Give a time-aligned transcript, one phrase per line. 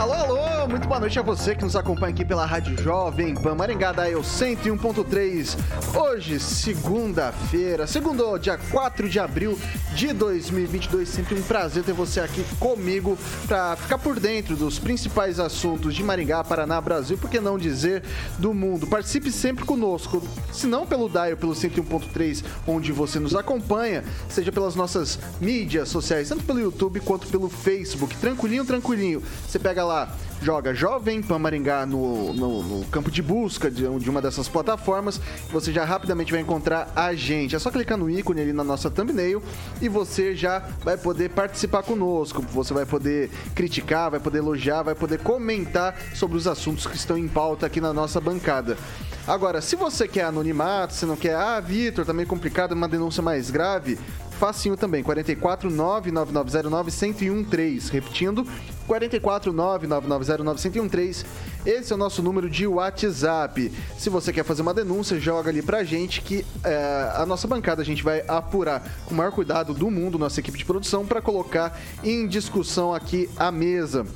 [0.00, 3.54] Alô, alô, muito boa noite a você que nos acompanha aqui pela Rádio Jovem Pan
[3.54, 5.58] Maringá da Eu 101.3.
[5.94, 9.58] Hoje, segunda-feira, segundo dia 4 de abril
[9.94, 11.06] de 2022.
[11.06, 16.02] Sempre um prazer ter você aqui comigo para ficar por dentro dos principais assuntos de
[16.02, 18.02] Maringá, Paraná, Brasil, por que não dizer
[18.38, 18.86] do mundo.
[18.86, 24.74] Participe sempre conosco, se não pelo Dial, pelo 101.3, onde você nos acompanha, seja pelas
[24.74, 28.16] nossas mídias sociais, tanto pelo YouTube quanto pelo Facebook.
[28.16, 29.22] Tranquilinho, tranquilinho.
[29.46, 29.89] Você pega lá
[30.42, 35.20] joga Jovem Pan Maringá no, no, no, campo de busca de, de, uma dessas plataformas,
[35.50, 37.54] você já rapidamente vai encontrar a gente.
[37.54, 39.42] É só clicar no ícone ali na nossa thumbnail
[39.80, 42.42] e você já vai poder participar conosco.
[42.52, 47.18] Você vai poder criticar, vai poder elogiar, vai poder comentar sobre os assuntos que estão
[47.18, 48.76] em pauta aqui na nossa bancada.
[49.26, 53.22] Agora, se você quer anonimato, se não quer, ah, Vitor, tá meio complicado, uma denúncia
[53.22, 53.98] mais grave,
[54.40, 57.92] facinho também, 44 99909 1013.
[57.92, 58.46] Repetindo,
[58.86, 61.26] 44 99909 1013.
[61.66, 63.70] Esse é o nosso número de WhatsApp.
[63.98, 67.82] Se você quer fazer uma denúncia, joga ali pra gente que é, a nossa bancada
[67.82, 71.20] a gente vai apurar com o maior cuidado do mundo, nossa equipe de produção, para
[71.20, 74.06] colocar em discussão aqui a mesa.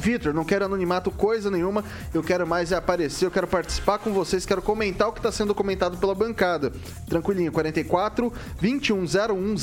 [0.00, 1.84] Vitor, não quero anonimato coisa nenhuma,
[2.14, 5.30] eu quero mais é aparecer, eu quero participar com vocês, quero comentar o que está
[5.30, 6.72] sendo comentado pela bancada.
[7.06, 9.54] Tranquilinho, 44 2101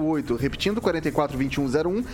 [0.00, 0.36] 0008.
[0.36, 2.04] Repetindo, 44 2101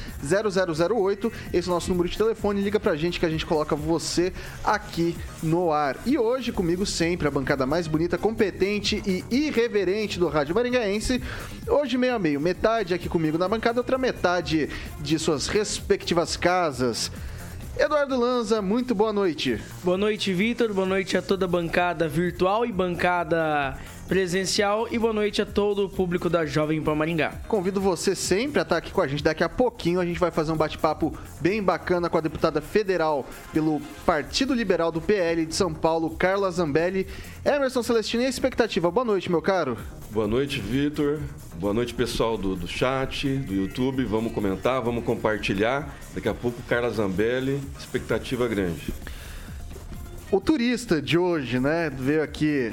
[0.89, 1.33] 0008.
[1.53, 4.33] Esse é o nosso número de telefone, liga pra gente que a gente coloca você
[4.65, 5.97] aqui no ar.
[6.05, 11.23] E hoje, comigo sempre, a bancada mais bonita, competente e irreverente do Rádio Maringaense.
[11.69, 14.69] Hoje, meio a meio, metade aqui comigo na bancada, outra metade
[15.01, 17.13] de suas respectivas casas.
[17.79, 19.61] Eduardo Lanza, muito boa noite.
[19.85, 20.73] Boa noite, Vitor.
[20.73, 23.77] Boa noite a toda a bancada virtual e bancada
[24.07, 27.33] presencial e boa noite a todo o público da Jovem Pan Maringá.
[27.49, 29.23] Convido você sempre a estar aqui com a gente.
[29.23, 33.27] Daqui a pouquinho a gente vai fazer um bate-papo bem bacana com a deputada federal
[33.53, 37.07] pelo Partido Liberal do PL de São Paulo, Carla Zambelli.
[37.45, 38.91] Emerson Celestino, e a expectativa?
[38.91, 39.77] Boa noite, meu caro.
[40.11, 41.21] Boa noite, Vitor.
[41.57, 44.05] Boa noite, pessoal do, do chat, do YouTube.
[44.05, 45.97] Vamos comentar, vamos compartilhar.
[46.15, 48.95] Daqui a pouco, Carla Zambelli, expectativa grande.
[50.31, 52.73] O turista de hoje, né, veio aqui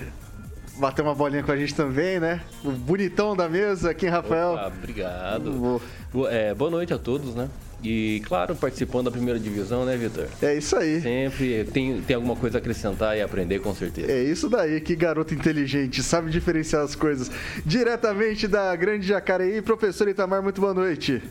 [0.78, 2.42] bater uma bolinha com a gente também, né?
[2.64, 4.54] O bonitão da mesa, aqui, Rafael.
[4.54, 5.82] Opa, obrigado.
[6.12, 7.50] Boa, é, boa noite a todos, né?
[7.84, 10.28] E, claro, participando da primeira divisão, né, Vitor?
[10.42, 11.02] É isso aí.
[11.02, 14.10] Sempre tem, tem alguma coisa a acrescentar e aprender, com certeza.
[14.10, 17.30] É isso daí, que garoto inteligente, sabe diferenciar as coisas.
[17.66, 21.22] Diretamente da Grande Jacareí, professor Itamar, muito boa noite.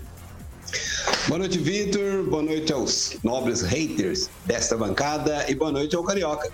[1.27, 2.25] Boa noite, Vitor.
[2.25, 6.51] Boa noite aos nobres haters desta bancada e boa noite ao Carioca.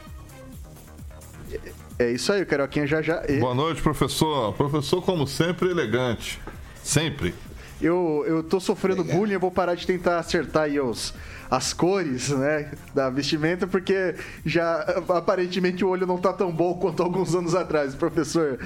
[1.98, 3.20] É isso aí, o Carioquinha já já.
[3.40, 4.52] Boa noite, professor.
[4.54, 6.40] Professor, como sempre, elegante.
[6.80, 7.34] Sempre.
[7.82, 9.16] Eu, eu tô sofrendo Legal.
[9.16, 11.12] bullying, eu vou parar de tentar acertar aí os,
[11.50, 14.14] as cores, né, da vestimenta, porque
[14.44, 18.58] já aparentemente o olho não tá tão bom quanto alguns anos atrás, professor.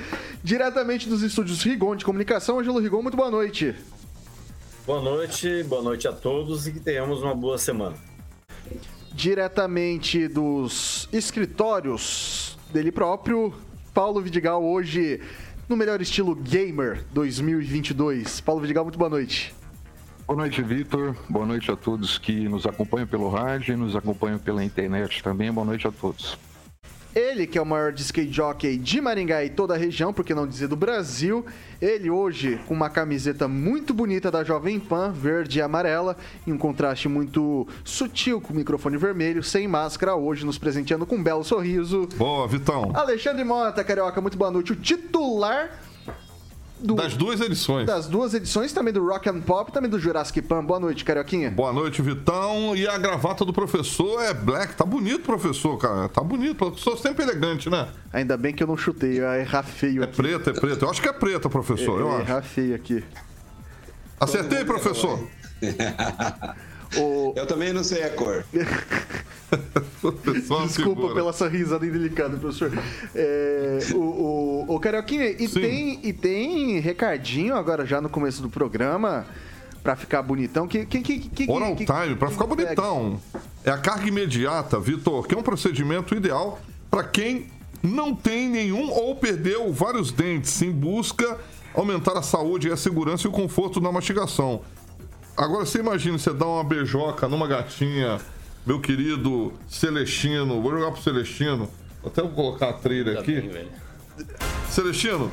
[0.43, 3.75] Diretamente dos estúdios Rigon de Comunicação, Angelo Rigon, muito boa noite.
[4.87, 7.97] Boa noite, boa noite a todos e que tenhamos uma boa semana.
[9.15, 13.53] Diretamente dos escritórios dele próprio,
[13.93, 15.21] Paulo Vidigal, hoje
[15.69, 18.41] no melhor estilo gamer 2022.
[18.41, 19.55] Paulo Vidigal, muito boa noite.
[20.27, 21.15] Boa noite, Vitor.
[21.29, 25.53] Boa noite a todos que nos acompanham pelo rádio e nos acompanham pela internet também.
[25.53, 26.39] Boa noite a todos.
[27.15, 30.35] Ele, que é o maior skate jockey de Maringá e toda a região, por que
[30.35, 31.45] não dizer do Brasil.
[31.81, 36.17] Ele hoje com uma camiseta muito bonita da Jovem Pan, verde e amarela,
[36.47, 41.17] em um contraste muito sutil com o microfone vermelho, sem máscara, hoje nos presenteando com
[41.17, 42.09] um belo sorriso.
[42.17, 42.93] Boa, Vitão.
[42.95, 44.73] Alexandre Mota, Carioca, muito boa noite.
[44.73, 45.71] O titular
[46.83, 47.87] do, das duas edições.
[47.87, 50.65] Das duas edições, também do Rock and Pop, também do Jurassic Pan.
[50.65, 51.51] Boa noite, Carioquinha.
[51.51, 52.75] Boa noite, Vitão.
[52.77, 54.75] E a gravata do professor é black.
[54.75, 56.09] Tá bonito, professor, cara.
[56.09, 56.57] Tá bonito.
[56.57, 57.89] Professor sempre elegante, né?
[58.13, 60.21] Ainda bem que eu não chutei, eu errar feio é aqui.
[60.21, 60.85] É preta, é preta.
[60.85, 62.01] Eu acho que é preta, professor.
[62.01, 62.49] É, eu errar acho.
[62.49, 63.05] feio aqui.
[64.19, 65.27] Acertei, professor?
[66.97, 67.33] O...
[67.37, 68.45] Eu também não sei a cor.
[70.67, 72.73] Desculpa pela essa risada indelicada, professor.
[73.15, 78.49] É, o, o, o Carioquinha, e tem, e tem recadinho agora já no começo do
[78.49, 79.27] programa
[79.83, 80.67] pra ficar bonitão.
[80.67, 83.21] Que, que, que, que, Oral que, time, pra ficar bonitão.
[83.65, 86.61] é a carga imediata, Vitor, que é um procedimento ideal
[86.91, 87.47] para quem
[87.83, 91.39] não tem nenhum ou perdeu vários dentes em busca
[91.75, 94.61] aumentar a saúde e a segurança e o conforto na mastigação.
[95.37, 98.21] Agora você imagina você dar uma beijoca numa gatinha,
[98.67, 101.69] meu querido Celestino, vou jogar pro Celestino,
[102.05, 103.41] até vou colocar a trilha aqui.
[103.41, 103.69] Bem,
[104.69, 105.31] Celestino,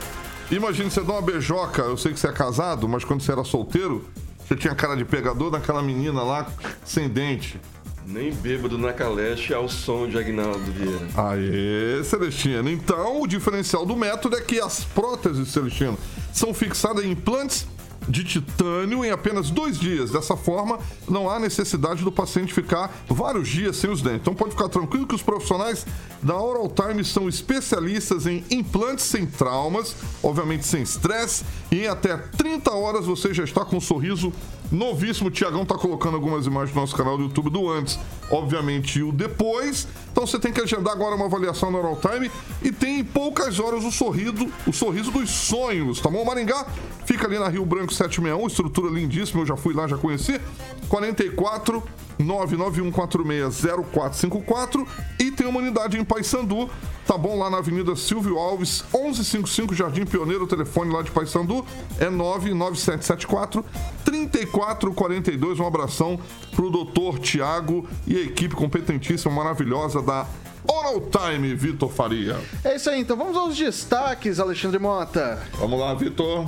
[0.50, 3.44] imagina você dar uma beijoca, eu sei que você é casado, mas quando você era
[3.44, 4.06] solteiro,
[4.40, 6.48] você tinha cara de pegador daquela menina lá
[6.86, 7.60] sem dente.
[8.06, 11.07] Nem bêbado na caleche ao som de Agnaldo Vieira.
[11.16, 12.68] Aê, Celestino.
[12.69, 15.96] Então, o diferencial do método é que as próteses, Celestino,
[16.34, 17.68] são fixadas em implantes
[18.10, 20.10] de titânio em apenas dois dias.
[20.10, 24.22] Dessa forma, não há necessidade do paciente ficar vários dias sem os dentes.
[24.22, 25.86] Então pode ficar tranquilo que os profissionais
[26.22, 32.18] da Oral Time são especialistas em implantes sem traumas, obviamente sem estresse, e em até
[32.18, 34.34] 30 horas você já está com um sorriso
[34.72, 35.30] novíssimo.
[35.30, 38.00] O Tiagão tá colocando algumas imagens no nosso canal do YouTube do antes,
[38.31, 39.88] obviamente, o depois.
[40.12, 42.30] Então você tem que agendar agora uma avaliação no Time
[42.62, 46.24] e tem em poucas horas o sorriso, o sorriso dos sonhos, tá bom?
[46.24, 46.66] Maringá
[47.06, 50.40] fica ali na Rio Branco 761, estrutura lindíssima, eu já fui lá, já conheci.
[50.88, 51.84] 44
[52.19, 54.86] 991460454
[55.19, 56.69] e tem uma unidade em Paysandu,
[57.07, 57.38] tá bom?
[57.38, 61.66] Lá na Avenida Silvio Alves, 1155 Jardim Pioneiro, o telefone lá de Paysandu
[62.00, 63.63] é 99774
[64.04, 65.60] 3442.
[65.60, 66.19] Um abração
[66.56, 70.27] pro doutor Tiago e a equipe competentíssima, maravilhosa da
[70.68, 72.38] Oral Time, Vitor Faria.
[72.63, 75.42] É isso aí, então vamos aos destaques, Alexandre Mota.
[75.57, 76.45] Vamos lá, Vitor.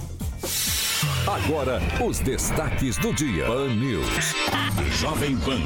[1.27, 3.45] Agora, os destaques do dia.
[3.45, 4.07] Pan News.
[4.99, 5.59] Jovem Pan.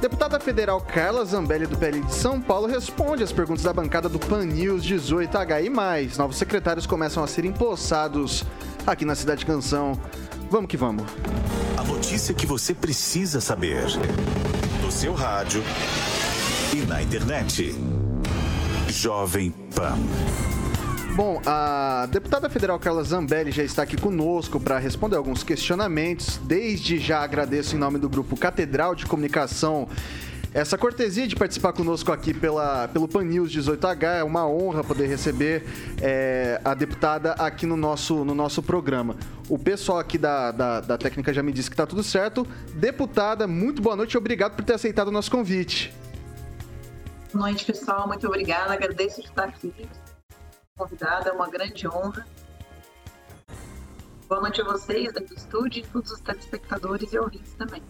[0.00, 4.18] Deputada federal Carla Zambelli, do PL de São Paulo, responde às perguntas da bancada do
[4.18, 6.16] Pan News 18H e mais.
[6.16, 8.44] Novos secretários começam a ser empossados
[8.86, 9.98] aqui na Cidade Canção.
[10.50, 11.04] Vamos que vamos.
[11.76, 13.84] A notícia que você precisa saber.
[14.80, 15.62] No seu rádio
[16.72, 17.74] e na internet.
[18.88, 19.98] Jovem Pan.
[21.14, 26.38] Bom, a deputada federal Carla Zambelli já está aqui conosco para responder alguns questionamentos.
[26.38, 29.88] Desde já agradeço em nome do grupo Catedral de Comunicação
[30.54, 34.20] essa cortesia de participar conosco aqui pela, pelo Pan News 18H.
[34.20, 35.66] É uma honra poder receber
[36.00, 39.14] é, a deputada aqui no nosso, no nosso programa.
[39.50, 42.46] O pessoal aqui da, da, da técnica já me disse que está tudo certo.
[42.74, 45.92] Deputada, muito boa noite e obrigado por ter aceitado o nosso convite.
[47.34, 48.08] Boa noite, pessoal.
[48.08, 48.72] Muito obrigada.
[48.72, 49.72] Agradeço de estar aqui
[50.82, 52.26] convidada, é uma grande honra.
[54.28, 57.82] Boa noite a vocês do estúdio e todos os telespectadores e ouvintes também.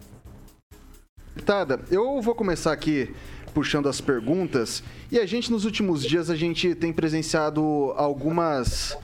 [1.35, 3.15] Deputada, eu vou começar aqui
[3.55, 7.62] puxando as perguntas e a gente nos últimos dias a gente tem presenciado
[7.97, 8.97] algumas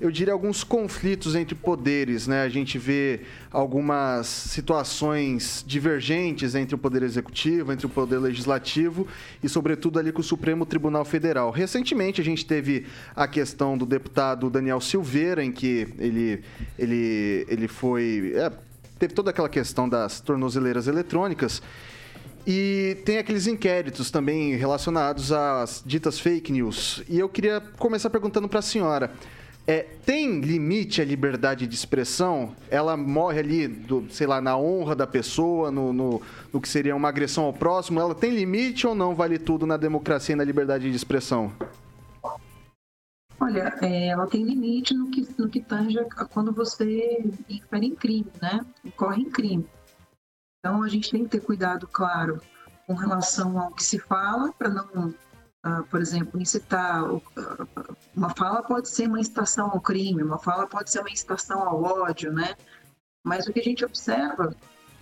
[0.00, 2.42] eu diria, alguns conflitos entre poderes, né?
[2.42, 9.08] A gente vê algumas situações divergentes entre o Poder Executivo, entre o Poder Legislativo
[9.42, 11.50] e, sobretudo, ali com o Supremo Tribunal Federal.
[11.50, 12.86] Recentemente, a gente teve
[13.16, 16.44] a questão do deputado Daniel Silveira, em que ele,
[16.78, 18.34] ele, ele foi...
[18.36, 18.52] É,
[19.00, 21.60] teve toda aquela questão das tornozeleiras eletrônicas.
[22.46, 27.02] E tem aqueles inquéritos também relacionados às ditas fake news.
[27.08, 29.12] E eu queria começar perguntando para a senhora.
[29.70, 32.56] É, tem limite a liberdade de expressão?
[32.70, 36.96] Ela morre ali, do, sei lá, na honra da pessoa, no, no, no, que seria
[36.96, 38.00] uma agressão ao próximo?
[38.00, 41.52] Ela tem limite ou não vale tudo na democracia e na liberdade de expressão?
[43.38, 47.94] Olha, é, ela tem limite no que, no que tange a quando você infere em
[47.94, 48.64] crime, né?
[48.82, 49.66] Incorre em crime.
[50.60, 52.40] Então a gente tem que ter cuidado, claro,
[52.86, 55.12] com relação ao que se fala, para não
[55.66, 57.04] Uh, por exemplo, incitar.
[57.12, 57.22] Uh,
[58.14, 61.82] uma fala pode ser uma incitação ao crime, uma fala pode ser uma incitação ao
[61.82, 62.54] ódio, né?
[63.24, 64.54] Mas o que a gente observa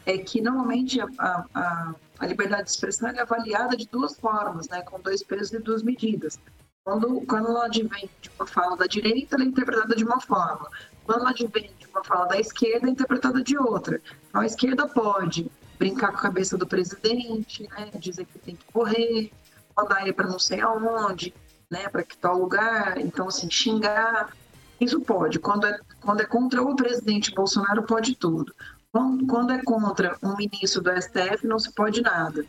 [0.06, 1.06] é que normalmente a,
[1.54, 4.80] a, a liberdade de expressão é avaliada de duas formas, né?
[4.82, 6.38] Com dois pesos e duas medidas.
[6.84, 10.70] Quando, quando ela advém de uma fala da direita, ela é interpretada de uma forma.
[11.04, 14.00] Quando ela advém de uma fala da esquerda, é interpretada de outra.
[14.28, 17.90] Então, a esquerda pode brincar com a cabeça do presidente, né?
[17.98, 19.32] dizer que tem que correr,
[19.76, 21.34] mandar ele para não sei aonde,
[21.70, 24.32] né, para que tal lugar, então assim, xingar,
[24.80, 25.38] isso pode.
[25.38, 28.54] Quando é, quando é contra o presidente Bolsonaro, pode tudo.
[28.92, 32.44] Quando, quando é contra um ministro do STF, não se pode nada.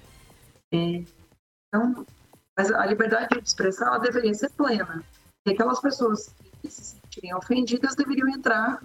[0.72, 1.04] É,
[1.68, 2.06] então,
[2.56, 5.04] mas a liberdade de expressão ela deveria ser plena.
[5.46, 8.82] E aquelas pessoas que se sentirem ofendidas deveriam entrar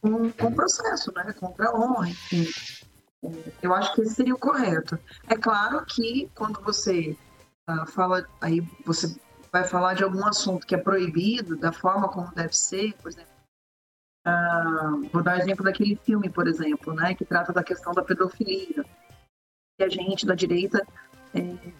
[0.00, 2.46] com, com processo, né, contra a honra, enfim.
[3.24, 4.98] É, eu acho que esse seria o correto.
[5.28, 7.16] É claro que quando você
[7.86, 9.18] fala, aí você
[9.52, 13.34] vai falar de algum assunto que é proibido, da forma como deve ser, por exemplo.
[14.26, 18.84] Uh, vou dar exemplo daquele filme, por exemplo, né, que trata da questão da pedofilia.
[19.80, 20.86] a gente da direita
[21.34, 21.72] é,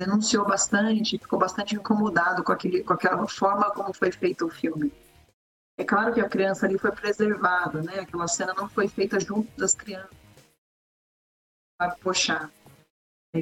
[0.00, 4.92] denunciou bastante, ficou bastante incomodado com, aquele, com aquela forma como foi feito o filme.
[5.78, 8.00] É claro que a criança ali foi preservada, né?
[8.00, 10.10] Aquela cena não foi feita junto das crianças.
[11.78, 12.57] Para puxar, é,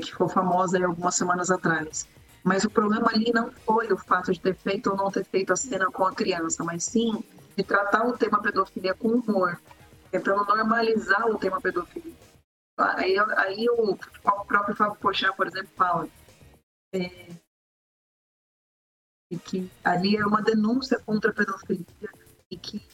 [0.00, 2.08] que ficou famosa algumas semanas atrás.
[2.44, 5.52] Mas o problema ali não foi o fato de ter feito ou não ter feito
[5.52, 7.24] a cena com a criança, mas sim
[7.56, 9.60] de tratar o tema pedofilia com humor,
[10.10, 12.14] tentando normalizar o tema pedofilia.
[12.78, 16.06] Aí, aí o, o próprio Fábio Pochá, por exemplo, fala
[16.94, 17.30] é,
[19.44, 21.84] que ali é uma denúncia contra a pedofilia
[22.50, 22.86] e que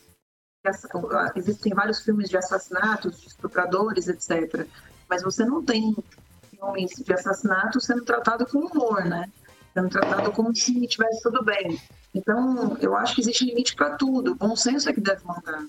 [1.35, 4.67] existem vários filmes de assassinatos, de estupradores, etc.
[5.09, 5.95] Mas você não tem
[6.63, 9.29] filmes de assassinato sendo tratado com humor, né?
[9.75, 11.81] Sendo tratado como se estivesse tudo bem.
[12.15, 14.33] Então, eu acho que existe limite para tudo.
[14.33, 15.65] O bom senso é que deve mandar.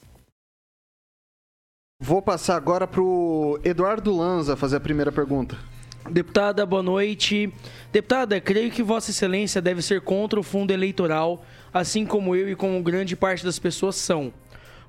[1.99, 5.57] Vou passar agora para o Eduardo Lanza fazer a primeira pergunta.
[6.09, 7.51] Deputada, boa noite.
[7.93, 12.57] Deputada, creio que Vossa Excelência deve ser contra o fundo eleitoral, assim como eu e
[12.57, 14.33] como grande parte das pessoas são.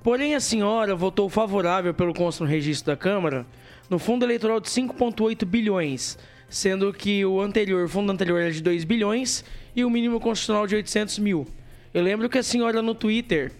[0.02, 3.46] Porém, a senhora votou favorável pelo consto no registro da Câmara
[3.88, 8.62] no fundo eleitoral de 5,8 bilhões, sendo que o anterior, o fundo anterior era de
[8.62, 11.46] 2 bilhões e o mínimo constitucional de 800 mil.
[11.92, 13.52] Eu lembro que a senhora no Twitter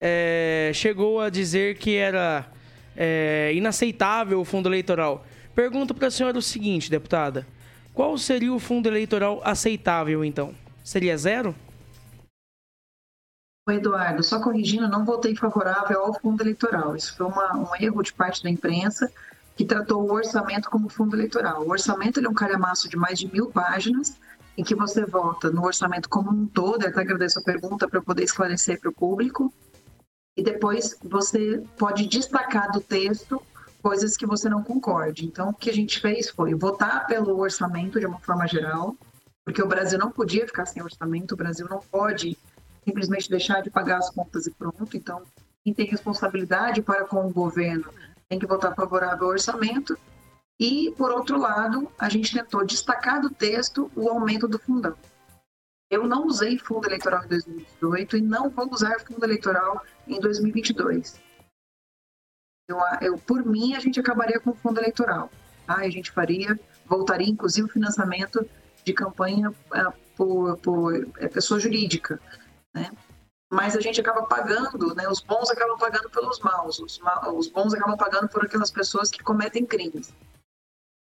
[0.00, 2.46] é, chegou a dizer que era
[2.96, 5.26] é, inaceitável o fundo eleitoral.
[5.54, 7.46] Pergunto para a senhora o seguinte, deputada:
[7.94, 10.54] qual seria o fundo eleitoral aceitável então?
[10.84, 11.54] Seria zero?
[13.68, 16.94] Eduardo, só corrigindo, não votei favorável ao fundo eleitoral.
[16.94, 19.10] Isso foi uma, um erro de parte da imprensa
[19.56, 21.62] que tratou o orçamento como fundo eleitoral.
[21.62, 24.18] O orçamento é um calhamaço de mais de mil páginas
[24.56, 26.86] em que você vota no orçamento como um todo.
[26.86, 29.52] Até agradeço a pergunta para poder esclarecer para o público.
[30.36, 33.40] E depois você pode destacar do texto
[33.82, 35.24] coisas que você não concorde.
[35.24, 38.94] Então, o que a gente fez foi votar pelo orçamento de uma forma geral,
[39.44, 42.36] porque o Brasil não podia ficar sem orçamento, o Brasil não pode
[42.84, 44.94] simplesmente deixar de pagar as contas e pronto.
[44.94, 45.22] Então,
[45.64, 47.86] quem tem responsabilidade para com o governo
[48.28, 49.98] tem que votar favorável ao orçamento.
[50.58, 54.96] E, por outro lado, a gente tentou destacar do texto o aumento do fundão.
[55.90, 61.20] Eu não usei fundo eleitoral em 2018 e não vou usar fundo eleitoral em 2022.
[62.68, 65.30] Eu, eu, por mim, a gente acabaria com o fundo eleitoral.
[65.66, 65.76] Tá?
[65.76, 68.48] A gente faria, voltaria inclusive o financiamento
[68.84, 72.18] de campanha uh, por, por é, pessoa jurídica.
[72.74, 72.90] Né?
[73.50, 75.08] Mas a gente acaba pagando, né?
[75.08, 79.08] os bons acabam pagando pelos maus, os, ma os bons acabam pagando por aquelas pessoas
[79.08, 80.12] que cometem crimes.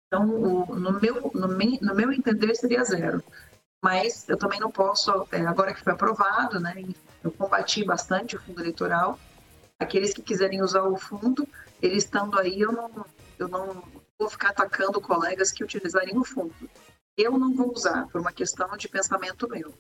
[0.07, 3.23] Então, o, no, meu, no, me, no meu entender, seria zero.
[3.83, 6.85] Mas eu também não posso, é, agora que foi aprovado, né,
[7.23, 9.19] eu combati bastante o fundo eleitoral,
[9.79, 11.49] aqueles que quiserem usar o fundo,
[11.81, 13.07] eles estando aí, eu não,
[13.39, 13.83] eu não
[14.19, 16.55] vou ficar atacando colegas que utilizarem o fundo.
[17.17, 19.73] Eu não vou usar, por uma questão de pensamento meu.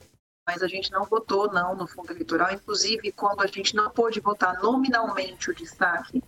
[0.46, 4.20] Mas a gente não votou não no fundo eleitoral, inclusive quando a gente não pôde
[4.20, 6.22] votar nominalmente o destaque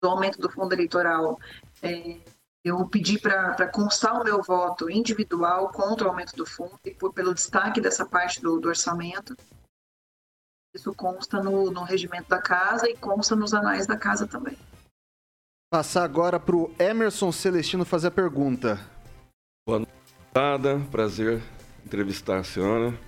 [0.00, 1.38] do aumento do fundo eleitoral,
[1.82, 2.18] é,
[2.64, 7.12] eu pedi para constar o meu voto individual contra o aumento do fundo e por,
[7.12, 9.36] pelo destaque dessa parte do, do orçamento.
[10.74, 14.56] Isso consta no, no regimento da casa e consta nos anais da casa também.
[15.70, 18.78] Passar agora para o Emerson Celestino fazer a pergunta.
[19.66, 21.42] Boa noite, prazer
[21.84, 23.07] entrevistar a senhora.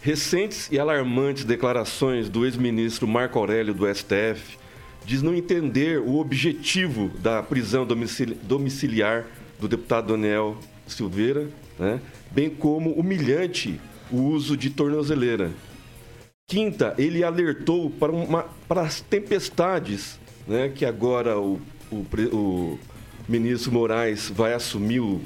[0.00, 4.56] Recentes e alarmantes declarações do ex-ministro Marco Aurélio do STF
[5.04, 9.26] diz não entender o objetivo da prisão domiciliar
[9.58, 12.00] do deputado Daniel Silveira, né?
[12.30, 15.50] bem como humilhante o uso de tornozeleira.
[16.46, 21.96] Quinta, ele alertou para, uma, para as tempestades né, que agora o, o,
[22.32, 22.78] o
[23.28, 25.20] ministro Moraes vai assumir o,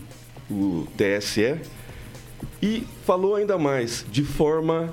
[0.50, 1.60] o TSE
[2.60, 4.92] e falou ainda mais, de forma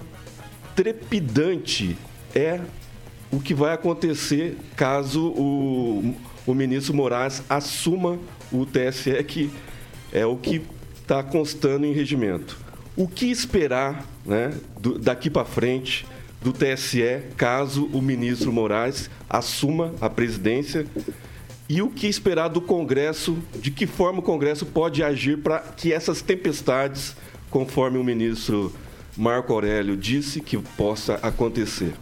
[0.75, 1.97] trepidante,
[2.33, 2.59] é
[3.31, 6.15] o que vai acontecer caso o,
[6.45, 8.17] o ministro Moraes assuma
[8.51, 9.51] o TSE, que
[10.11, 10.61] é o que
[11.01, 12.57] está constando em regimento.
[12.95, 16.05] O que esperar né, do, daqui para frente?
[16.41, 20.85] do TSE caso o ministro Moraes assuma a presidência
[21.67, 25.93] e o que esperar do Congresso, de que forma o Congresso pode agir para que
[25.93, 27.15] essas tempestades,
[27.49, 28.73] conforme o ministro
[29.17, 31.93] Marco Aurélio disse, que possa acontecer.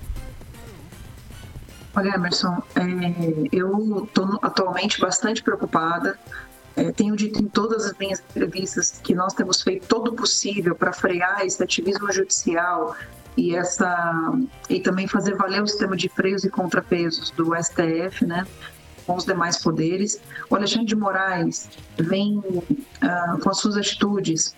[1.96, 6.18] Olha, Emerson, é, eu estou atualmente bastante preocupada.
[6.75, 10.75] É, tenho dito em todas as minhas entrevistas que nós temos feito todo o possível
[10.75, 12.96] para frear esse ativismo judicial
[13.36, 14.32] e essa
[14.70, 18.46] e também fazer valer o sistema de freios e contrapesos do STF, né?
[19.08, 20.22] com os demais poderes.
[20.50, 22.44] O Alexandre de Moraes vem
[23.01, 24.54] ah, com as suas atitudes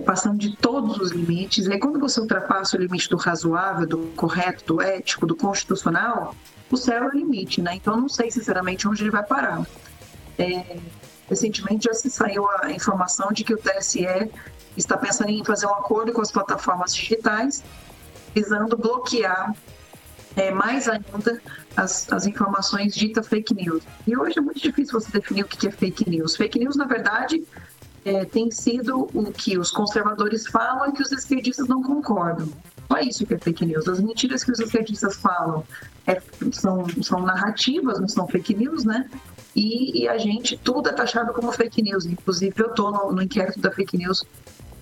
[0.00, 1.66] passando de todos os limites.
[1.66, 6.34] E aí, quando você ultrapassa o limite do razoável, do correto, do ético, do constitucional,
[6.70, 7.74] o céu é o limite, né?
[7.74, 9.66] Então, não sei sinceramente onde ele vai parar.
[10.38, 10.78] É,
[11.28, 14.06] recentemente já se saiu a informação de que o TSE
[14.76, 17.62] está pensando em fazer um acordo com as plataformas digitais,
[18.34, 19.54] visando bloquear
[20.36, 21.40] é, mais ainda
[21.76, 23.82] as, as informações ditas fake news.
[24.06, 26.36] E hoje é muito difícil você definir o que é fake news.
[26.36, 27.44] Fake news, na verdade,
[28.04, 32.48] é, tem sido o que os conservadores falam e que os esquerdistas não concordam.
[32.88, 33.88] Só isso que é fake news.
[33.88, 35.64] As mentiras que os esquerdistas falam
[36.06, 36.20] é,
[36.52, 39.08] são, são narrativas, não são fake news, né?
[39.54, 42.06] E, e, a gente, tudo é taxado como fake news.
[42.06, 44.24] Inclusive, eu estou no, no, inquérito da fake news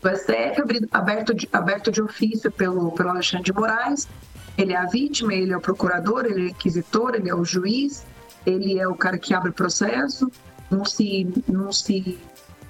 [0.03, 4.09] do STF, aberto de, aberto de ofício pelo, pelo Alexandre de Moraes.
[4.57, 7.45] Ele é a vítima, ele é o procurador, ele é o inquisitor, ele é o
[7.45, 8.05] juiz,
[8.47, 10.31] ele é o cara que abre o processo.
[10.71, 12.19] Não se, não se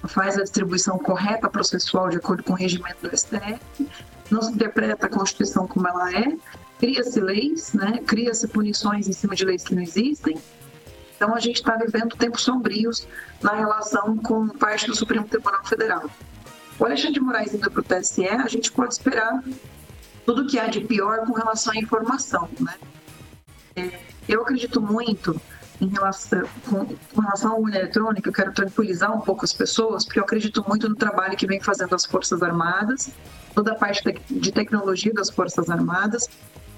[0.07, 3.59] faz a distribuição correta processual de acordo com o regimento do STF,
[4.29, 6.35] não se interpreta a Constituição como ela é,
[6.79, 10.37] cria-se leis, né, cria-se punições em cima de leis que não existem.
[11.15, 13.07] Então a gente está vivendo tempos sombrios
[13.41, 16.09] na relação com parte do Supremo Tribunal Federal.
[16.79, 19.43] O Alexandre de Moraes indo para o TSE, a gente pode esperar
[20.25, 22.49] tudo que há de pior com relação à informação.
[22.59, 22.73] Né?
[23.75, 25.39] É, eu acredito muito
[25.81, 30.05] em relação, com, com relação à urna eletrônica, eu quero tranquilizar um pouco as pessoas,
[30.05, 33.09] porque eu acredito muito no trabalho que vem fazendo as Forças Armadas,
[33.55, 36.29] toda a parte de tecnologia das Forças Armadas,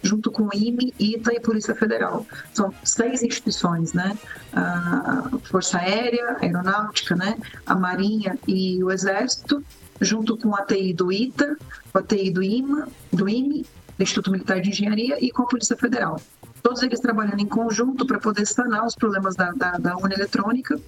[0.01, 2.25] junto com o IME, ITA e Polícia Federal.
[2.53, 4.17] São seis instituições, né?
[4.53, 7.37] A Força Aérea, a Aeronáutica, né?
[7.65, 9.63] A Marinha e o Exército,
[9.99, 11.57] junto com a TI do ITA,
[11.93, 13.65] a TI do IMA, do IME,
[13.99, 16.19] Instituto Militar de Engenharia e com a Polícia Federal
[16.63, 20.79] todos eles trabalhando em conjunto para poder sanar os problemas da, da, da urna eletrônica,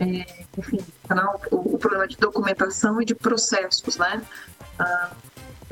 [0.00, 4.20] é, enfim, sanar o, o, problema de documentação e de processos, né?
[4.76, 5.10] A,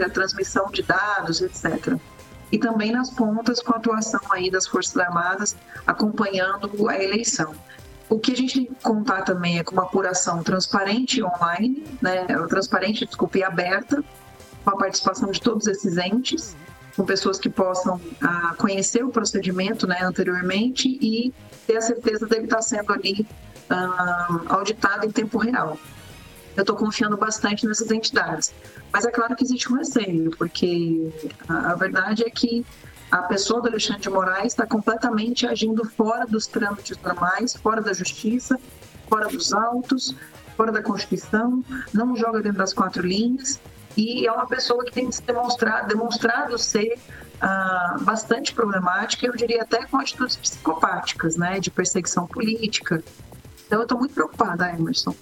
[0.01, 1.97] a transmissão de dados, etc.
[2.53, 7.53] E também nas pontas com a atuação aí das Forças Armadas acompanhando a eleição.
[8.09, 12.27] O que a gente tem que contar também é com uma apuração transparente online, né,
[12.49, 14.05] transparente, desculpe, aberta,
[14.62, 16.55] com a participação de todos esses entes,
[16.97, 21.33] com pessoas que possam ah, conhecer o procedimento né, anteriormente e
[21.67, 23.27] ter a certeza dele estar sendo ali
[23.71, 25.79] ah, auditado em tempo real.
[26.55, 28.53] Eu estou confiando bastante nessas entidades.
[28.93, 31.11] Mas é claro que existe um receio, porque
[31.49, 32.65] a, a verdade é que
[33.11, 37.93] a pessoa do Alexandre de Moraes está completamente agindo fora dos trâmites normais, fora da
[37.93, 38.59] justiça,
[39.09, 40.15] fora dos autos,
[40.57, 43.61] fora da Constituição, não joga dentro das quatro linhas
[43.97, 46.99] e é uma pessoa que tem se demonstrado, demonstrado ser
[47.41, 53.03] ah, bastante problemática, eu diria até com atitudes psicopáticas, né, de perseguição política.
[53.67, 55.15] Então eu estou muito preocupada, Emerson.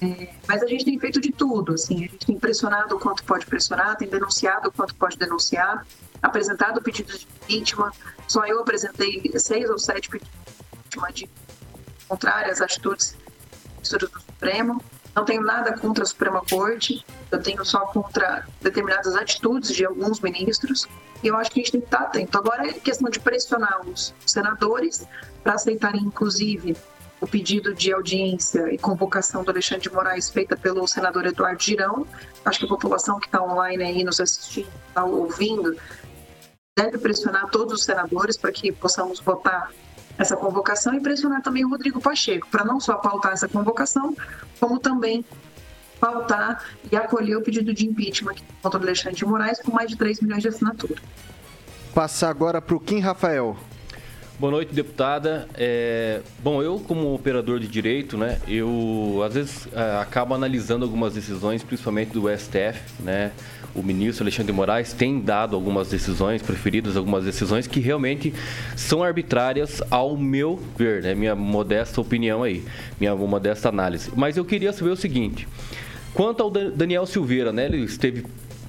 [0.00, 3.24] É, mas a gente tem feito de tudo, assim, a gente tem pressionado o quanto
[3.24, 5.86] pode pressionar, tem denunciado o quanto pode denunciar,
[6.22, 7.92] apresentado pedidos de vítima.
[8.26, 11.30] Só eu apresentei seis ou sete pedidos de vítima de
[12.08, 13.16] contrárias atitudes
[13.82, 14.82] do Supremo.
[15.14, 20.20] Não tenho nada contra a Suprema Corte, eu tenho só contra determinadas atitudes de alguns
[20.20, 20.88] ministros,
[21.22, 22.36] e eu acho que a gente tem que estar atento.
[22.36, 25.06] Agora é questão de pressionar os senadores
[25.42, 26.76] para aceitarem, inclusive,
[27.20, 32.06] o pedido de audiência e convocação do Alexandre de Moraes feita pelo senador Eduardo Girão.
[32.44, 35.76] Acho que a população que está online aí nos assistindo, está ouvindo,
[36.76, 39.70] deve pressionar todos os senadores para que possamos votar
[40.18, 44.16] essa convocação e pressionar também o Rodrigo Pacheco para não só pautar essa convocação,
[44.60, 45.24] como também
[46.00, 49.96] pautar e acolher o pedido de impeachment contra o Alexandre de Moraes com mais de
[49.96, 50.98] 3 milhões de assinaturas.
[51.94, 53.56] Passar agora para o Kim Rafael.
[54.38, 55.48] Boa noite, deputada.
[55.54, 61.14] É, bom, eu como operador de direito, né, eu às vezes é, acabo analisando algumas
[61.14, 63.30] decisões, principalmente do STF, né,
[63.74, 68.32] o ministro Alexandre de Moraes tem dado algumas decisões, preferidas algumas decisões que realmente
[68.76, 72.64] são arbitrárias ao meu ver, né, minha modesta opinião aí,
[73.00, 74.10] minha modesta análise.
[74.14, 75.48] Mas eu queria saber o seguinte,
[76.12, 78.24] quanto ao Daniel Silveira, né, ele esteve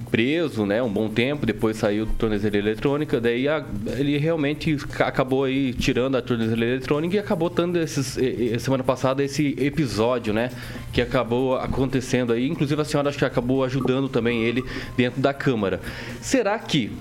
[0.09, 2.13] preso, né, um bom tempo, depois saiu do
[2.57, 3.65] eletrônica, daí a,
[3.97, 8.17] ele realmente acabou aí tirando a tornozeleira eletrônica e acabou tendo esses,
[8.59, 10.49] semana passada esse episódio, né,
[10.93, 14.63] que acabou acontecendo aí, inclusive a senhora acho que acabou ajudando também ele
[14.95, 15.81] dentro da Câmara.
[16.21, 16.91] Será que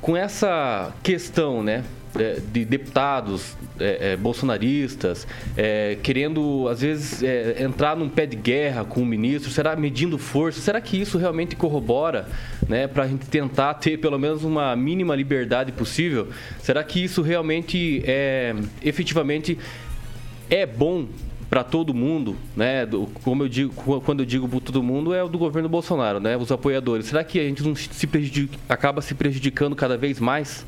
[0.00, 1.84] com essa questão, né,
[2.18, 8.36] é, de deputados é, é, bolsonaristas é, querendo, às vezes, é, entrar num pé de
[8.36, 10.60] guerra com o ministro, será medindo força?
[10.60, 12.28] Será que isso realmente corrobora
[12.68, 16.28] né, para a gente tentar ter pelo menos uma mínima liberdade possível?
[16.60, 19.58] Será que isso realmente é efetivamente
[20.48, 21.06] é bom
[21.48, 22.86] para todo mundo, né?
[22.86, 26.18] Do, como eu digo, quando eu digo para todo mundo, é o do governo Bolsonaro,
[26.18, 26.36] né?
[26.36, 27.06] Os apoiadores.
[27.06, 28.08] Será que a gente não se
[28.68, 30.66] acaba se prejudicando cada vez mais?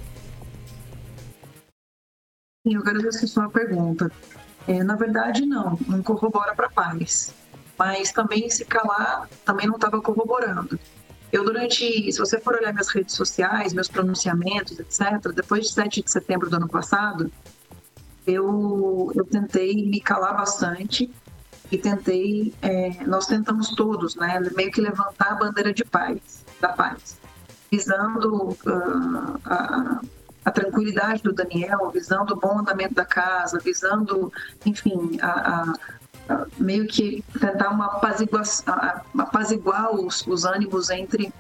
[2.67, 4.11] Eu quero a sua pergunta.
[4.67, 7.33] É, na verdade, não, não corrobora para paz.
[7.79, 10.79] Mas também se calar, também não estava corroborando.
[11.31, 16.03] Eu, durante, se você for olhar minhas redes sociais, meus pronunciamentos, etc., depois de 7
[16.03, 17.31] de setembro do ano passado,
[18.27, 21.11] eu, eu tentei me calar bastante
[21.71, 26.69] e tentei, é, nós tentamos todos, né, meio que levantar a bandeira de paz, da
[26.69, 27.19] paz,
[27.71, 30.01] visando uh, a,
[30.47, 34.33] a, tranquilidade do Daniel, visando o bom andamento da casa, visando,
[34.65, 35.75] enfim, a,
[36.29, 37.87] a, meio que tentar uma
[39.19, 41.33] apaziguar, os, os ânimos entre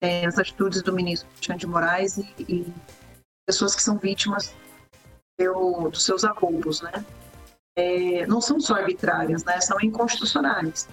[0.00, 2.74] é, as atitudes do ministro Alexandre de Moraes e, e
[3.46, 4.54] pessoas que são vítimas
[5.40, 7.04] seu, dos seus arroubos, né?
[7.78, 9.60] É, não são só arbitrárias, né?
[9.60, 10.88] São inconstitucionais.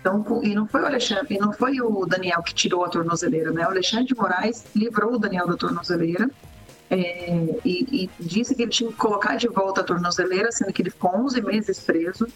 [0.00, 3.66] Então, e não foi o Alexandre, não foi o Daniel que tirou a tornozeleira, né?
[3.66, 6.30] O Alexandre de Moraes livrou o Daniel da tornozeleira
[6.90, 7.30] é,
[7.64, 10.90] e, e, disse que ele tinha que colocar de volta a tornozeleira, sendo que ele
[10.90, 12.26] ficou 11 meses preso.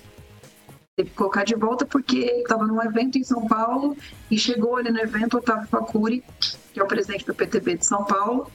[0.97, 3.97] Teve que colocar de volta porque estava num evento em São Paulo
[4.31, 6.23] e chegou ali no evento Otávio Facuri,
[6.73, 8.49] que é o presidente do PTB de São Paulo,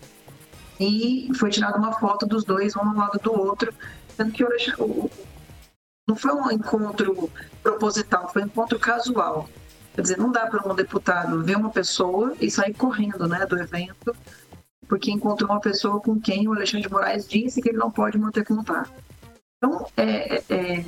[0.80, 3.74] e foi tirada uma foto dos dois, um ao lado do outro,
[4.16, 5.12] sendo que o,
[6.08, 7.30] não foi um encontro
[7.62, 9.50] proposital, foi um encontro casual.
[9.94, 13.60] Quer dizer, não dá para um deputado ver uma pessoa e sair correndo né, do
[13.60, 14.16] evento,
[14.90, 18.18] porque encontrou uma pessoa com quem o Alexandre de Moraes disse que ele não pode
[18.18, 18.92] manter contato.
[19.58, 20.86] Então, é, é, é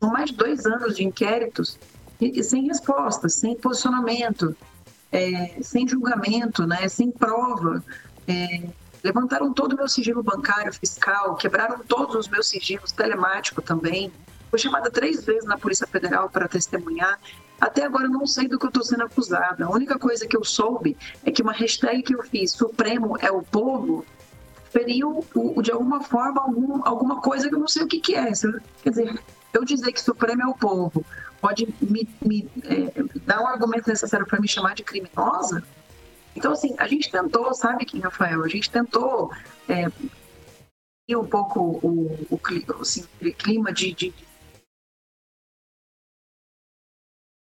[0.00, 1.78] são mais de dois anos de inquéritos
[2.20, 4.56] e, sem resposta, sem posicionamento,
[5.10, 7.84] é, sem julgamento, né, sem prova.
[8.26, 8.62] É,
[9.02, 14.12] Levantaram todo o meu sigilo bancário, fiscal, quebraram todos os meus sigilos, telemático também.
[14.48, 17.18] Fui chamada três vezes na Polícia Federal para testemunhar.
[17.62, 19.64] Até agora eu não sei do que eu estou sendo acusada.
[19.64, 23.30] A única coisa que eu soube é que uma hashtag que eu fiz, Supremo é
[23.30, 24.04] o povo,
[24.72, 25.24] feriu
[25.62, 28.32] de alguma forma algum, alguma coisa que eu não sei o que, que é.
[28.82, 29.22] Quer dizer,
[29.54, 31.06] eu dizer que Supremo é o povo
[31.40, 32.92] pode me, me é,
[33.24, 35.62] dar um argumento necessário para me chamar de criminosa?
[36.34, 38.42] Então, assim, a gente tentou, sabe, Kim Rafael?
[38.42, 39.30] A gente tentou
[39.68, 39.86] é,
[41.16, 42.40] um pouco o, o,
[42.80, 43.04] assim,
[43.38, 44.14] clima de, de,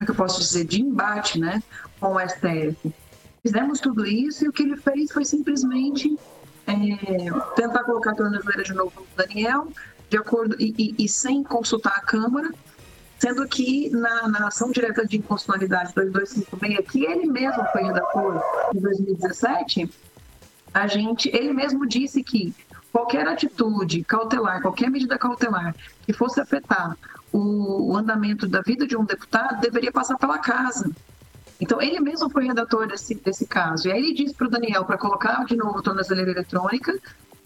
[0.06, 0.66] que eu posso dizer?
[0.66, 1.62] De embate, né?
[2.00, 2.94] Com o STF.
[3.44, 6.18] Fizemos tudo isso e o que ele fez foi simplesmente
[6.68, 6.74] é,
[7.56, 9.68] tentar colocar a tornozeleira de novo no Daniel,
[10.10, 12.50] de acordo e, e, e sem consultar a Câmara,
[13.18, 18.42] sendo que na, na ação direta de inconstitucionalidade 2256, que ele mesmo foi redator
[18.74, 19.90] em 2017,
[20.74, 22.54] a gente, ele mesmo disse que
[22.92, 26.96] qualquer atitude cautelar, qualquer medida cautelar que fosse afetar
[27.32, 30.90] o, o andamento da vida de um deputado deveria passar pela casa.
[31.60, 33.88] Então, ele mesmo foi redator desse, desse caso.
[33.88, 36.98] E aí ele disse para o Daniel para colocar de novo a tornozeleira eletrônica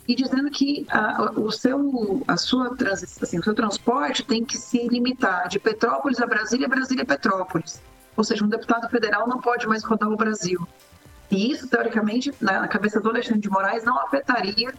[0.08, 4.58] e dizendo que a, o seu, a sua trans, assim, o seu transporte tem que
[4.58, 7.82] se limitar de Petrópolis a Brasília, Brasília a Petrópolis.
[8.16, 10.68] Ou seja, um deputado federal não pode mais rodar o Brasil.
[11.32, 14.72] E isso, teoricamente, na cabeça do Alexandre de Moraes, não afetaria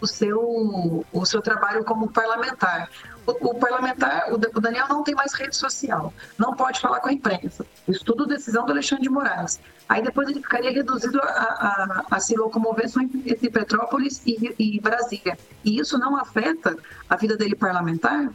[0.00, 2.88] o seu, o seu trabalho como parlamentar.
[3.28, 7.66] O, parlamentar, o, Daniel não tem mais rede social, não pode falar com a imprensa.
[7.86, 9.60] Isso tudo decisão do Alexandre de Moraes.
[9.86, 14.80] Aí depois ele ficaria reduzido a, a, a se locomover só entre Petrópolis e, e
[14.80, 15.38] Brasília.
[15.62, 16.74] E isso não afeta
[17.08, 18.30] a vida dele parlamentar?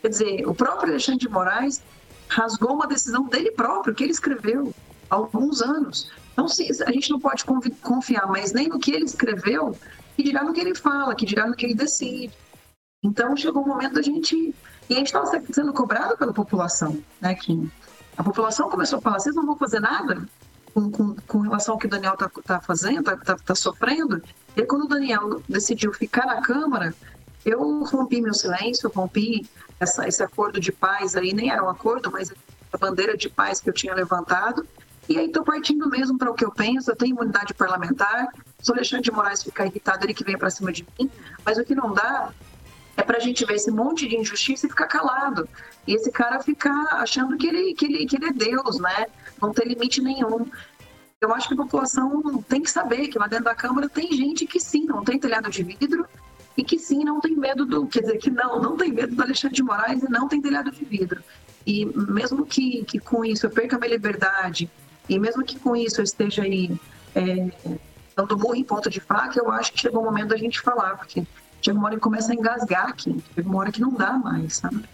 [0.00, 1.82] Quer dizer, o próprio Alexandre de Moraes
[2.26, 4.72] rasgou uma decisão dele próprio, que ele escreveu
[5.10, 6.10] há alguns anos.
[6.32, 7.44] Então, a gente não pode
[7.82, 9.76] confiar mais nem no que ele escreveu,
[10.16, 12.32] que dirá no que ele fala, que dirá no que ele decide.
[13.02, 14.54] Então chegou o momento da gente.
[14.88, 17.70] E a gente estava sendo cobrado pela população, né, Kim?
[18.16, 20.26] A população começou a falar: vocês não vão fazer nada
[20.74, 24.22] com, com, com relação ao que o Daniel está tá fazendo, está tá, tá sofrendo.
[24.56, 26.94] E quando o Daniel decidiu ficar na Câmara,
[27.44, 32.10] eu rompi meu silêncio, rompi essa, esse acordo de paz aí, nem era um acordo,
[32.10, 32.32] mas
[32.72, 34.66] a bandeira de paz que eu tinha levantado.
[35.08, 38.28] E aí estou partindo mesmo para o que eu penso, eu tenho imunidade parlamentar,
[38.60, 41.10] se o Alexandre de Moraes ficar irritado, ele que vem para cima de mim,
[41.44, 42.30] mas o que não dá
[43.00, 45.48] é para a gente ver esse monte de injustiça e ficar calado.
[45.86, 49.06] E esse cara ficar achando que ele, que ele, que ele é Deus, né?
[49.40, 50.46] Não tem limite nenhum.
[51.18, 54.46] Eu acho que a população tem que saber que lá dentro da Câmara tem gente
[54.46, 56.06] que sim, não tem telhado de vidro
[56.56, 57.86] e que sim, não tem medo do.
[57.86, 60.70] Quer dizer, que não, não tem medo do Alexandre de Moraes e não tem telhado
[60.70, 61.22] de vidro.
[61.66, 64.70] E mesmo que, que com isso eu perca a minha liberdade,
[65.08, 66.78] e mesmo que com isso eu esteja aí
[67.14, 67.50] é,
[68.14, 70.96] dando murro em ponta de faca, eu acho que chegou o momento da gente falar,
[70.96, 71.22] porque
[71.60, 73.22] chega uma hora que começa a engasgar aqui.
[73.34, 74.84] Chega uma hora que não dá mais, sabe?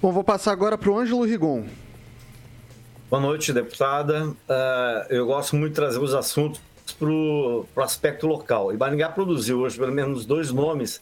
[0.00, 1.64] Bom, vou passar agora para o Ângelo Rigon.
[3.08, 4.28] Boa noite, deputada.
[4.28, 4.34] Uh,
[5.10, 6.60] eu gosto muito de trazer os assuntos
[6.98, 8.72] para o aspecto local.
[8.72, 11.00] E Maringá produziu hoje pelo menos dois nomes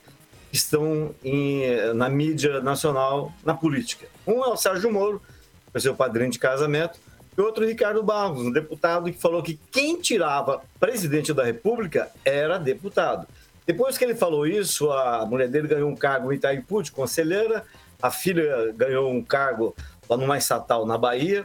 [0.50, 1.62] que estão em,
[1.94, 4.08] na mídia nacional, na política.
[4.26, 5.20] Um é o Sérgio Moro,
[5.66, 6.98] que foi seu padrinho de casamento,
[7.38, 12.58] e outro Ricardo Barros, um deputado que falou que quem tirava presidente da República era
[12.58, 13.26] deputado.
[13.66, 17.64] Depois que ele falou isso, a mulher dele ganhou um cargo em Itaipu de conselheira,
[18.02, 19.74] a filha ganhou um cargo
[20.08, 21.44] lá numa estatal na Bahia.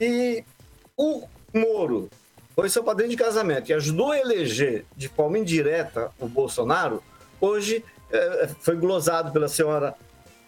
[0.00, 0.44] E
[0.96, 2.10] o Moro
[2.54, 7.02] foi seu padrinho de casamento e ajudou a eleger de forma indireta o Bolsonaro.
[7.40, 9.94] Hoje é, foi glosado pela senhora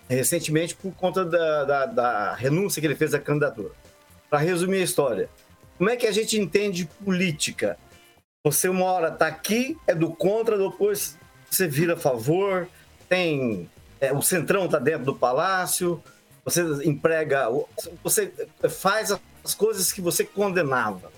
[0.09, 3.71] recentemente por conta da, da, da renúncia que ele fez à candidatura.
[4.29, 5.29] Para resumir a história,
[5.79, 7.79] como é que a gente entende política?
[8.45, 11.19] Você uma hora está aqui, é do contra, depois
[11.51, 12.69] você vira a favor,
[13.09, 16.03] tem é, o centrão está dentro do palácio,
[16.45, 17.49] você emprega,
[18.03, 18.31] você
[18.69, 21.11] faz as coisas que você condenava.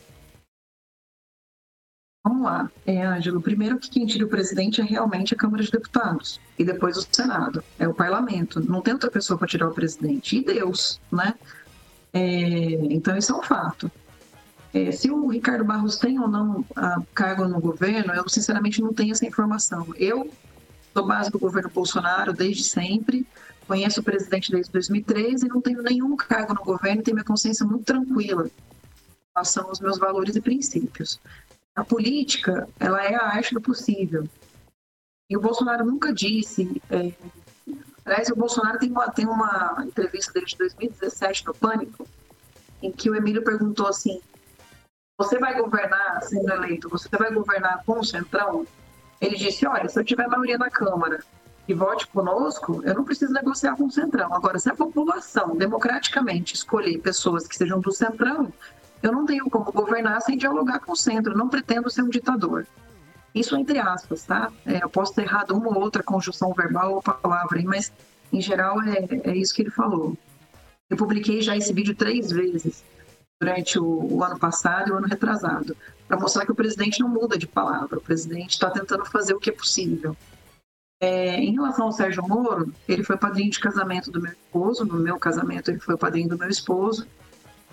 [2.25, 3.41] Vamos lá, é, Ângelo.
[3.41, 7.07] Primeiro que quem tira o presidente é realmente a Câmara de Deputados e depois o
[7.11, 8.61] Senado, é o Parlamento.
[8.61, 10.37] Não tem outra pessoa para tirar o presidente.
[10.37, 11.35] E Deus, né?
[12.13, 12.21] É,
[12.91, 13.91] então isso é um fato.
[14.77, 18.93] É, se o Ricardo Barros tem ou não a, cargo no governo, eu sinceramente não
[18.93, 19.87] tenho essa informação.
[19.97, 20.31] Eu
[20.93, 23.27] sou base do governo Bolsonaro desde sempre,
[23.67, 27.65] conheço o presidente desde 2013 e não tenho nenhum cargo no governo tenho minha consciência
[27.65, 28.51] muito tranquila em
[29.35, 31.19] relação aos meus valores e princípios.
[31.75, 34.29] A política, ela é a arte do possível.
[35.31, 36.83] E o Bolsonaro nunca disse.
[36.91, 37.13] É...
[38.05, 42.07] Aliás, o Bolsonaro tem uma, tem uma entrevista dele de 2017 no Pânico,
[42.83, 44.21] em que o Emílio perguntou assim:
[45.19, 46.91] Você vai governar sendo eleito?
[46.91, 48.67] Você vai governar com o Centrão?
[49.19, 51.25] Ele disse: olha, se eu tiver maioria na Câmara
[51.67, 54.35] e vote conosco, eu não preciso negociar com o Centrão.
[54.35, 58.53] Agora, se a população democraticamente escolher pessoas que sejam do Centrão,
[59.03, 62.67] eu não tenho como governar sem dialogar com o centro, não pretendo ser um ditador.
[63.35, 64.53] Isso entre aspas, tá?
[64.67, 67.91] É, eu posso ter errado uma ou outra conjunção verbal ou palavra, mas
[68.31, 70.17] em geral é, é isso que ele falou.
[70.91, 72.85] Eu publiquei já esse vídeo três vezes
[73.41, 77.09] durante o, o ano passado e o ano retrasado para mostrar que o presidente não
[77.09, 80.17] muda de palavra, o presidente está tentando fazer o que é possível.
[81.01, 84.99] É, em relação ao Sérgio Moro, ele foi padrinho de casamento do meu esposo, no
[84.99, 87.07] meu casamento ele foi padrinho do meu esposo,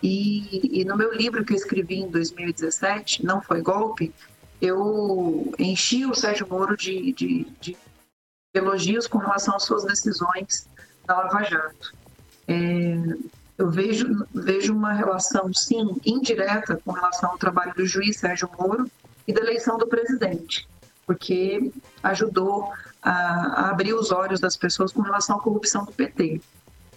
[0.01, 4.13] e, e no meu livro que eu escrevi em 2017, Não Foi Golpe,
[4.61, 7.77] eu enchi o Sérgio Moro de, de, de
[8.53, 10.67] elogios com relação às suas decisões
[11.07, 11.93] na Lava Jato.
[12.47, 12.97] É,
[13.63, 18.91] eu vejo, vejo uma relação, sim, indireta com relação ao trabalho do juiz Sérgio Moro
[19.25, 20.67] e da eleição do presidente,
[21.07, 21.71] porque
[22.03, 26.41] ajudou a, a abrir os olhos das pessoas com relação à corrupção do PT.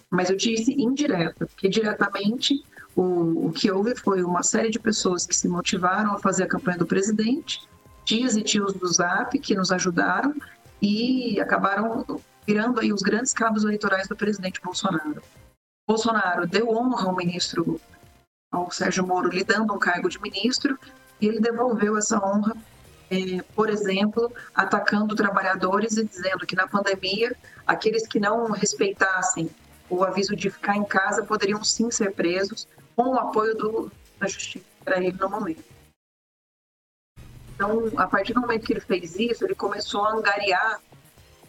[0.09, 2.61] Mas eu disse indireta, porque diretamente
[2.93, 6.47] o, o que houve foi uma série de pessoas que se motivaram a fazer a
[6.47, 7.61] campanha do presidente,
[8.03, 10.35] tias e tios do Zap que nos ajudaram
[10.81, 12.05] e acabaram
[12.45, 15.21] virando aí os grandes cabos eleitorais do presidente Bolsonaro.
[15.87, 17.79] Bolsonaro deu honra ao ministro,
[18.51, 20.77] ao Sérgio Moro, lhe dando um cargo de ministro,
[21.21, 22.53] e ele devolveu essa honra,
[23.09, 27.33] é, por exemplo, atacando trabalhadores e dizendo que na pandemia,
[27.65, 29.49] aqueles que não respeitassem
[29.89, 34.27] o aviso de ficar em casa poderiam sim ser presos, com o apoio do, da
[34.27, 35.63] justiça para ele no momento.
[37.55, 40.81] Então, a partir do momento que ele fez isso, ele começou a angariar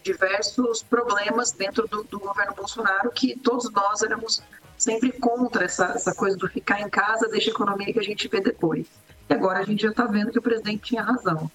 [0.02, 4.42] diversos problemas dentro do, do, governo Bolsonaro que todos nós éramos
[4.76, 8.28] sempre contra essa, essa coisa do ficar em casa, deixa a economia que a gente
[8.28, 8.86] vê depois.
[9.28, 11.50] E agora a gente já está vendo que o presidente tinha razão.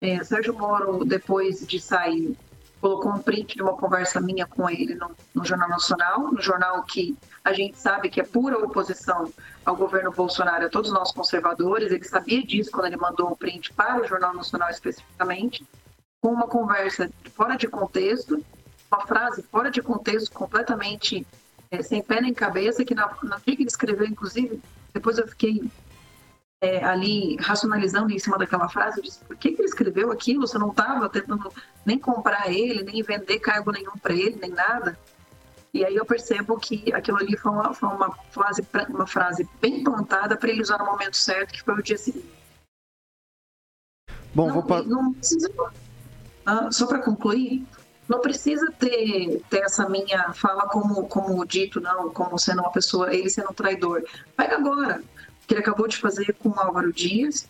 [0.00, 2.36] É, Sérgio Moro, depois de sair,
[2.80, 6.82] colocou um print de uma conversa minha com ele no, no, Jornal Nacional, no jornal
[6.84, 9.32] que a gente sabe que é pura oposição
[9.64, 11.90] ao governo Bolsonaro, a todos nós conservadores.
[11.90, 15.66] Ele sabia disso quando ele mandou o print para o Jornal Nacional especificamente
[16.20, 18.44] com uma conversa fora de contexto,
[18.90, 21.26] uma frase fora de contexto, completamente
[21.70, 24.60] é, sem pé nem cabeça, que na, na dia que ele escreveu, inclusive,
[24.92, 25.62] depois eu fiquei
[26.60, 30.46] é, ali racionalizando em cima daquela frase, eu disse, por que, que ele escreveu aquilo?
[30.46, 31.52] Você não estava tentando
[31.84, 34.98] nem comprar ele, nem vender cargo nenhum para ele, nem nada.
[35.72, 39.84] E aí eu percebo que aquilo ali foi uma, foi uma, frase, uma frase bem
[39.84, 42.26] plantada para ele usar no momento certo, que foi o dia seguinte.
[44.34, 44.84] Bom, não, vou...
[44.84, 45.50] não precisa
[46.48, 47.62] ah, só para concluir,
[48.08, 53.14] não precisa ter, ter essa minha fala como, como dito, não, como sendo uma pessoa,
[53.14, 54.02] ele sendo um traidor.
[54.34, 55.02] Pega agora,
[55.46, 57.46] que ele acabou de fazer com o Álvaro Dias.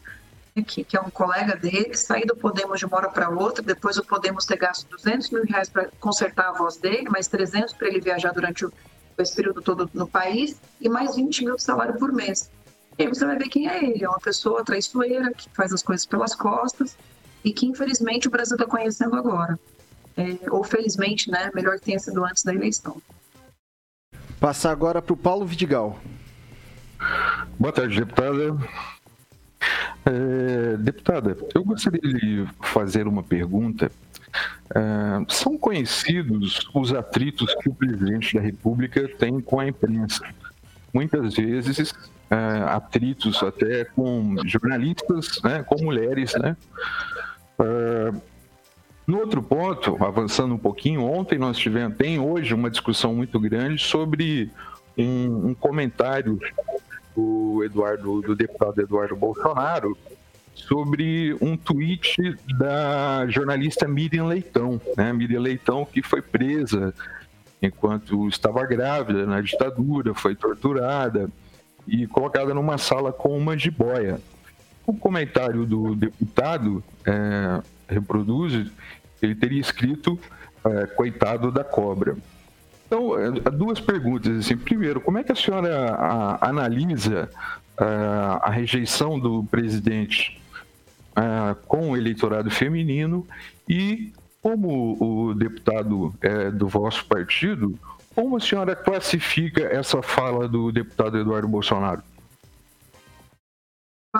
[0.66, 3.96] que, que, é um colega dele, sair do Podemos de uma hora para outra, depois
[3.98, 7.86] o Podemos ter gasto 200 mil reais para consertar a voz dele, mais 300 para
[7.86, 8.72] ele viajar durante o,
[9.16, 12.50] esse período todo no país, e mais 20 mil de salário por mês.
[12.98, 15.84] E aí você vai ver quem é ele, é uma pessoa traiçoeira, que faz as
[15.84, 16.96] coisas pelas costas,
[17.44, 19.58] e que infelizmente o Brasil está conhecendo agora.
[20.16, 23.00] É, ou felizmente, né, melhor que tenha sido antes da eleição.
[24.40, 25.98] Passar agora para o Paulo Vidigal.
[27.58, 28.56] Boa tarde, deputada.
[30.04, 33.90] É, deputada, eu gostaria de fazer uma pergunta.
[34.74, 34.80] É,
[35.28, 40.24] são conhecidos os atritos que o presidente da República tem com a imprensa.
[40.92, 41.94] Muitas vezes,
[42.30, 42.36] é,
[42.68, 46.34] atritos até com jornalistas, né, com mulheres.
[46.34, 46.56] Né?
[47.60, 48.12] É,
[49.06, 53.82] no outro ponto, avançando um pouquinho, ontem nós tivemos, tem hoje uma discussão muito grande
[53.82, 54.50] sobre
[54.96, 56.38] um, um comentário
[57.16, 59.96] do Eduardo, do deputado Eduardo Bolsonaro,
[60.54, 62.16] sobre um tweet
[62.58, 65.12] da jornalista Miriam Leitão, né?
[65.12, 66.92] Miriam Leitão que foi presa
[67.62, 71.30] enquanto estava grávida na ditadura, foi torturada
[71.86, 74.20] e colocada numa sala com uma jiboia.
[74.88, 78.70] O comentário do deputado é, reproduz,
[79.20, 80.18] ele teria escrito
[80.64, 82.16] é, coitado da cobra.
[82.86, 84.34] Então, é, duas perguntas.
[84.38, 84.56] Assim.
[84.56, 87.28] Primeiro, como é que a senhora a, analisa
[87.76, 90.40] a, é, a rejeição do presidente
[91.14, 93.26] é, com o eleitorado feminino
[93.68, 97.78] e, como o deputado é, do vosso partido,
[98.14, 102.02] como a senhora classifica essa fala do deputado Eduardo Bolsonaro?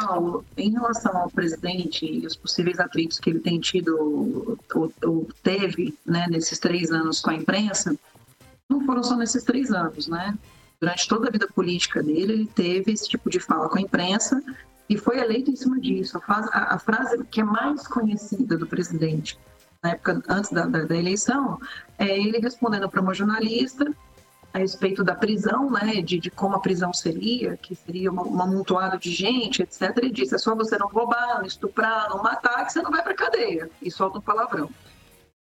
[0.07, 5.29] Paulo, em relação ao presidente e os possíveis atritos que ele tem tido ou, ou
[5.43, 7.97] teve né, nesses três anos com a imprensa,
[8.69, 10.37] não foram só nesses três anos, né?
[10.81, 14.43] Durante toda a vida política dele, ele teve esse tipo de fala com a imprensa
[14.89, 16.21] e foi eleito em cima disso.
[16.27, 19.39] A a frase que é mais conhecida do presidente
[19.83, 21.61] na época antes da, da, da eleição
[21.99, 23.93] é ele respondendo para uma jornalista
[24.53, 28.99] a respeito da prisão, né, de, de como a prisão seria, que seria um, amontoado
[28.99, 29.97] de gente, etc.
[29.99, 33.03] Ele disse: é só você não roubar, não estuprar, não matar, que você não vai
[33.03, 33.71] para cadeia.
[33.83, 34.71] E solta um palavrão.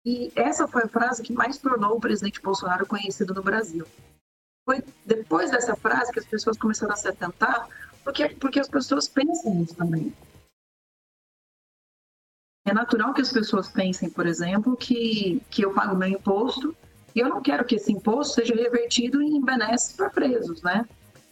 [0.05, 3.87] E essa foi a frase que mais tornou o presidente Bolsonaro conhecido no Brasil.
[4.65, 7.69] Foi depois dessa frase que as pessoas começaram a se atentar,
[8.03, 10.13] porque, porque as pessoas pensam isso também.
[12.65, 16.75] É natural que as pessoas pensem, por exemplo, que, que eu pago meu imposto
[17.15, 20.85] e eu não quero que esse imposto seja revertido em benesses para presos, né?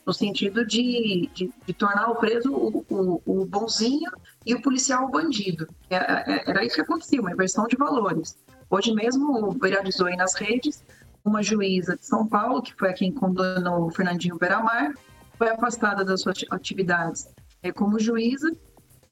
[0.05, 4.11] No sentido de, de, de tornar o preso o, o, o, bonzinho
[4.45, 5.69] e o policial o bandido.
[5.91, 8.37] Era, é, é, era isso que acontecia, uma inversão de valores.
[8.71, 10.83] Hoje mesmo viralizou aí nas redes
[11.25, 14.95] uma juíza de São Paulo, que foi a quem condenou o Fernandinho Beramar,
[15.37, 17.29] foi afastada das suas atividades
[17.63, 18.51] é, como juíza,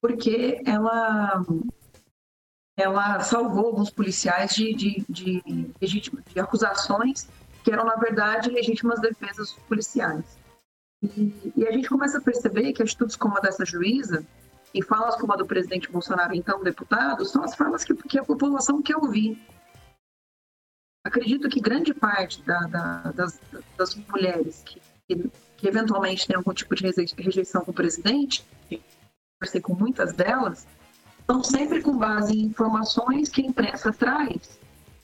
[0.00, 1.44] porque ela,
[2.76, 5.42] ela salvou alguns policiais de, de, de,
[5.80, 7.28] de acusações
[7.64, 10.38] que eram, na verdade, legítimas defesas policiais.
[11.02, 14.24] E, e, a gente começa a perceber que atitudes como a dessa juíza
[14.72, 18.24] e falas como a do presidente Bolsonaro, então deputado, são as formas que, que a
[18.24, 19.40] população quer ouvir.
[21.04, 23.40] Acredito que grande parte da, da, das,
[23.76, 26.84] das, mulheres que, que, que, eventualmente têm algum tipo de
[27.16, 28.44] rejeição com o presidente,
[29.38, 30.66] conversei com muitas delas,
[31.26, 34.58] são sempre com base em informações que a imprensa traz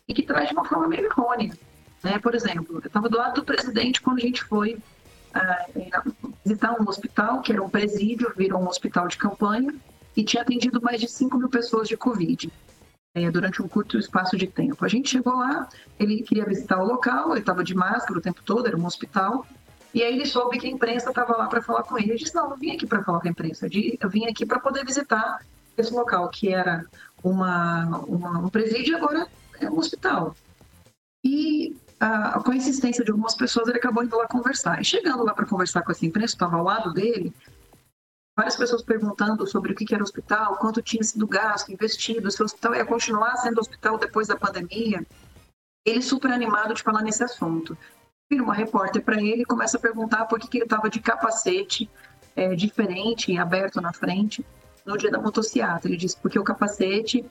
[0.07, 1.53] e que traz de uma forma meio errônea.
[2.03, 2.19] Né?
[2.19, 4.79] Por exemplo, eu estava do lado do presidente quando a gente foi
[6.45, 9.75] visitar um hospital, que era um presídio, virou um hospital de campanha,
[10.15, 12.53] e tinha atendido mais de 5 mil pessoas de Covid.
[13.15, 14.83] É, durante um curto espaço de tempo.
[14.83, 18.41] A gente chegou lá, ele queria visitar o local, ele estava de máscara o tempo
[18.43, 19.47] todo, era um hospital,
[19.93, 22.11] e aí ele soube que a imprensa estava lá para falar com ele.
[22.11, 24.59] Ele disse: Não, não vim aqui para falar com a imprensa, eu vim aqui para
[24.59, 25.41] poder visitar
[25.83, 26.85] esse local, que era
[27.23, 29.29] uma, uma, um presídio agora
[29.61, 30.35] é um hospital.
[31.25, 31.77] E
[32.45, 34.81] com a insistência de algumas pessoas, ele acabou indo lá conversar.
[34.81, 37.33] E chegando lá para conversar com essa imprensa, estava ao lado dele,
[38.37, 42.43] várias pessoas perguntando sobre o que era o hospital, quanto tinha sido gasto, investido, se
[42.43, 45.07] o hospital ia continuar sendo hospital depois da pandemia.
[45.87, 47.77] Ele super animado de falar nesse assunto.
[48.31, 51.01] Vira uma repórter para ele e começa a perguntar por que, que ele estava de
[51.01, 51.89] capacete
[52.35, 54.45] é, diferente aberto na frente
[54.85, 55.89] no dia da motocicleta.
[55.89, 57.25] Ele disse porque o capacete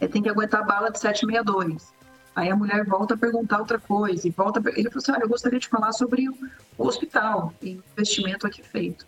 [0.00, 1.92] é, tem que aguentar bala de 762.
[2.34, 4.60] Aí a mulher volta a perguntar outra coisa e volta.
[4.60, 4.78] A...
[4.78, 8.62] Ele falou assim: olha, eu gostaria de falar sobre o hospital e o investimento aqui
[8.62, 9.06] feito.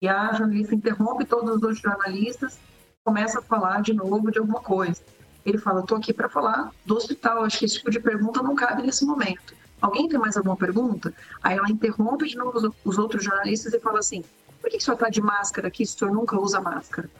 [0.00, 2.58] E a jornalista interrompe todos os jornalistas,
[3.04, 5.02] começa a falar de novo de alguma coisa.
[5.44, 7.44] Ele fala: estou aqui para falar do hospital.
[7.44, 9.54] Acho que esse tipo de pergunta não cabe nesse momento.
[9.80, 11.12] Alguém tem mais alguma pergunta?
[11.42, 14.24] Aí ela interrompe de novo os outros jornalistas e fala assim:
[14.62, 17.10] por que o senhor está de máscara aqui se o senhor nunca usa máscara?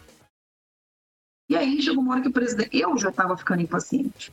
[1.99, 2.79] uma hora que o presidente.
[2.79, 4.33] Eu já estava ficando impaciente.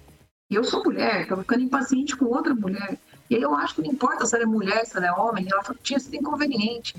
[0.49, 2.97] E eu sou mulher, estava ficando impaciente com outra mulher.
[3.29, 5.47] E aí eu acho que não importa se ela é mulher, se ela é homem,
[5.51, 6.95] ela tinha sido inconveniente.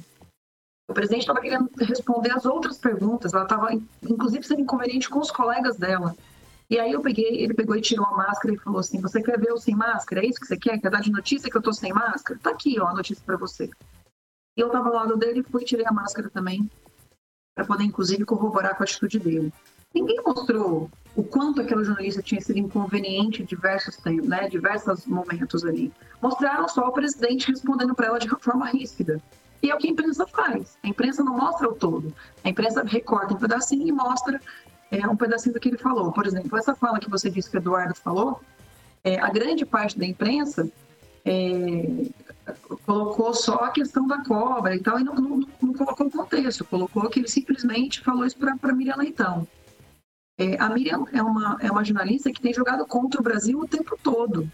[0.89, 5.31] O presidente estava querendo responder as outras perguntas, ela estava, inclusive, sendo inconveniente com os
[5.31, 6.17] colegas dela.
[6.69, 9.39] E aí eu peguei, ele pegou e tirou a máscara e falou assim: Você quer
[9.39, 10.25] ver eu sem máscara?
[10.25, 10.81] É isso que você quer?
[10.81, 12.39] Quer dar de notícia que eu tô sem máscara?
[12.41, 13.71] Tá aqui, ó, a notícia para você.
[14.57, 16.69] E eu estava ao lado dele e fui tirei a máscara também,
[17.55, 19.53] para poder, inclusive, corroborar com a atitude dele.
[19.95, 25.65] Ninguém mostrou o quanto aquela jornalista tinha sido inconveniente em diversos tempos, né, diversos momentos
[25.65, 25.93] ali.
[26.23, 29.21] Mostraram só o presidente respondendo para ela de forma ríspida.
[29.63, 30.79] E é o que a imprensa faz.
[30.83, 32.15] A imprensa não mostra o todo.
[32.45, 34.41] A imprensa recorta um pedacinho e mostra
[34.91, 36.13] é, um pedacinho do que ele falou.
[36.13, 38.41] Por exemplo, essa fala que você disse que o Eduardo falou,
[39.05, 40.71] é, a grande parte da imprensa
[41.25, 42.07] é,
[42.87, 46.65] colocou só a questão da cobra e tal, e não, não, não colocou o contexto,
[46.65, 49.47] colocou que ele simplesmente falou isso para Miriam Leitão.
[50.39, 53.69] É, a Miriam é uma, é uma jornalista que tem jogado contra o Brasil o
[53.69, 54.51] tempo todo.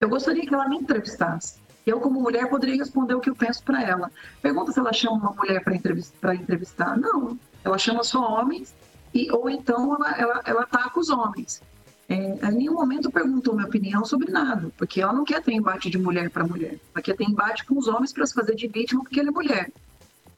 [0.00, 1.60] Eu gostaria que ela me entrevistasse.
[1.86, 4.10] Eu, como mulher, poderia responder o que eu penso para ela.
[4.42, 6.98] Pergunta se ela chama uma mulher para entrevistar, entrevistar.
[6.98, 8.74] Não, ela chama só homens,
[9.14, 11.62] e, ou então ela, ela, ela ataca os homens.
[12.10, 15.88] É, em nenhum momento perguntou minha opinião sobre nada, porque ela não quer ter embate
[15.88, 16.76] de mulher para mulher.
[16.92, 19.32] Ela quer ter embate com os homens para se fazer de vítima porque ela é
[19.32, 19.72] mulher.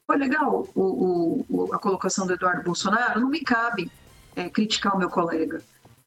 [0.07, 3.21] Foi legal o, o, a colocação do Eduardo Bolsonaro?
[3.21, 3.91] Não me cabe
[4.37, 5.63] é, criticar o meu colega.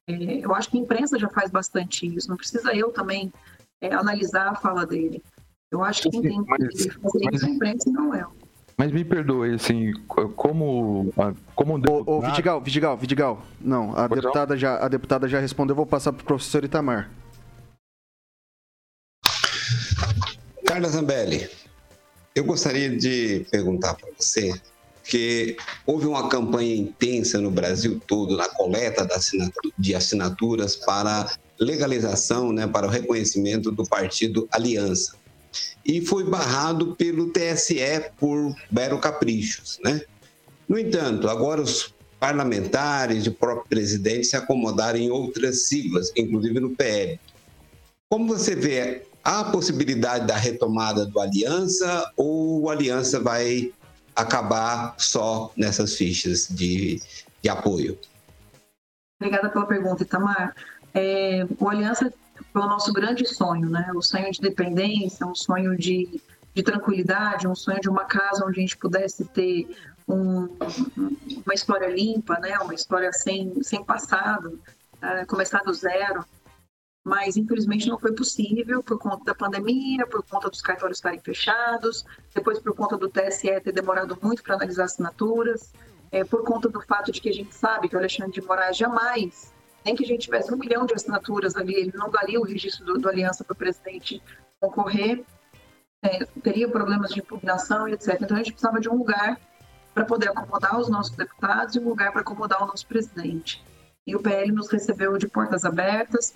[0.07, 3.33] É, eu acho que a imprensa já faz bastante isso, não precisa eu também
[3.81, 5.23] é, analisar a fala dele.
[5.71, 8.31] Eu acho que quem tem que fazer isso é a imprensa e não eu.
[8.77, 9.93] Mas me perdoe, assim,
[10.35, 11.13] como.
[11.55, 12.09] como deputado...
[12.09, 13.41] ô, ô, Vidigal, Vidigal, Vidigal.
[13.61, 17.09] Não, a deputada, já, a deputada já respondeu, vou passar para o professor Itamar.
[20.65, 21.49] Carla Zambelli,
[22.35, 24.51] eu gostaria de perguntar para você
[25.05, 25.55] que
[25.85, 29.07] houve uma campanha intensa no Brasil todo na coleta
[29.77, 35.15] de assinaturas para legalização, né, para o reconhecimento do partido Aliança.
[35.85, 40.01] E foi barrado pelo TSE por mero caprichos, né?
[40.67, 46.59] No entanto, agora os parlamentares e o próprio presidente se acomodaram em outras siglas, inclusive
[46.59, 47.19] no PL.
[48.09, 53.71] Como você vê a possibilidade da retomada do Aliança ou o Aliança vai
[54.15, 57.01] acabar só nessas fichas de,
[57.41, 57.97] de apoio?
[59.19, 60.55] Obrigada pela pergunta, Itamar.
[60.93, 62.13] É, o Aliança
[62.55, 63.91] foi o nosso grande sonho, né?
[63.93, 66.21] O sonho de dependência, um sonho de,
[66.53, 69.67] de tranquilidade, um sonho de uma casa onde a gente pudesse ter
[70.07, 70.47] um,
[71.45, 72.57] uma história limpa, né?
[72.59, 74.57] Uma história sem, sem passado,
[75.03, 76.23] uh, começar do zero
[77.03, 82.03] mas infelizmente não foi possível por conta da pandemia, por conta dos cartórios estarem fechados,
[82.33, 85.71] depois por conta do TSE ter demorado muito para analisar assinaturas,
[86.11, 88.75] é, por conta do fato de que a gente sabe que o Alexandre de Moraes
[88.75, 89.53] jamais,
[89.85, 92.83] nem que a gente tivesse um milhão de assinaturas ali, ele não daria o registro
[92.83, 94.21] do, do Aliança para o presidente
[94.59, 95.23] concorrer,
[96.01, 98.19] é, teria problemas de impugnação e etc.
[98.21, 99.39] Então a gente precisava de um lugar
[99.93, 103.63] para poder acomodar os nossos deputados e um lugar para acomodar o nosso presidente.
[104.05, 106.33] E o PL nos recebeu de portas abertas,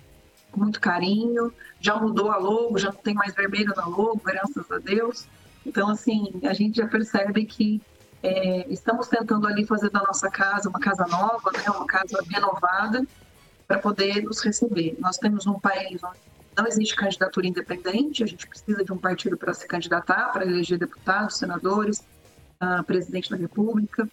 [0.51, 1.53] com muito carinho.
[1.79, 5.27] Já mudou a logo, já não tem mais vermelho na logo, graças a Deus.
[5.65, 7.81] Então, assim, a gente já percebe que
[8.23, 13.05] é, estamos tentando ali fazer da nossa casa uma casa nova, né, uma casa renovada,
[13.69, 14.97] para poder nos receber.
[14.99, 16.17] Nós temos um país onde
[16.57, 20.79] não existe candidatura independente, a gente precisa de um partido para se candidatar, para eleger
[20.79, 22.03] deputados, senadores,
[22.61, 24.09] uh, presidente da República.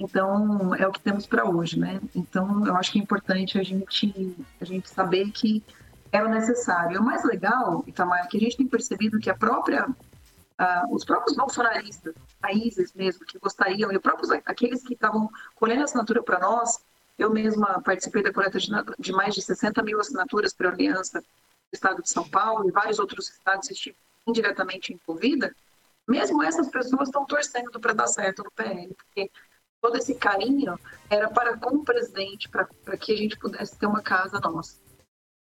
[0.00, 2.00] Então, é o que temos para hoje, né?
[2.14, 5.62] Então, eu acho que é importante a gente, a gente saber que
[6.10, 6.96] era necessário.
[6.96, 10.94] E o mais legal, Itamar, é que a gente tem percebido que a própria, uh,
[10.94, 16.40] os próprios bolsonaristas, países mesmo, que gostariam, e próprios, aqueles que estavam colhendo assinatura para
[16.40, 16.80] nós,
[17.18, 21.26] eu mesma participei da coleta de, mais de 60 mil assinaturas para a Aliança do
[21.74, 23.96] Estado de São Paulo e vários outros estados estive
[24.26, 25.54] indiretamente envolvida,
[26.06, 29.30] mesmo essas pessoas estão torcendo para dar certo no PL, porque
[29.80, 30.78] todo esse carinho
[31.10, 34.78] era para com o presidente, para, para que a gente pudesse ter uma casa nossa.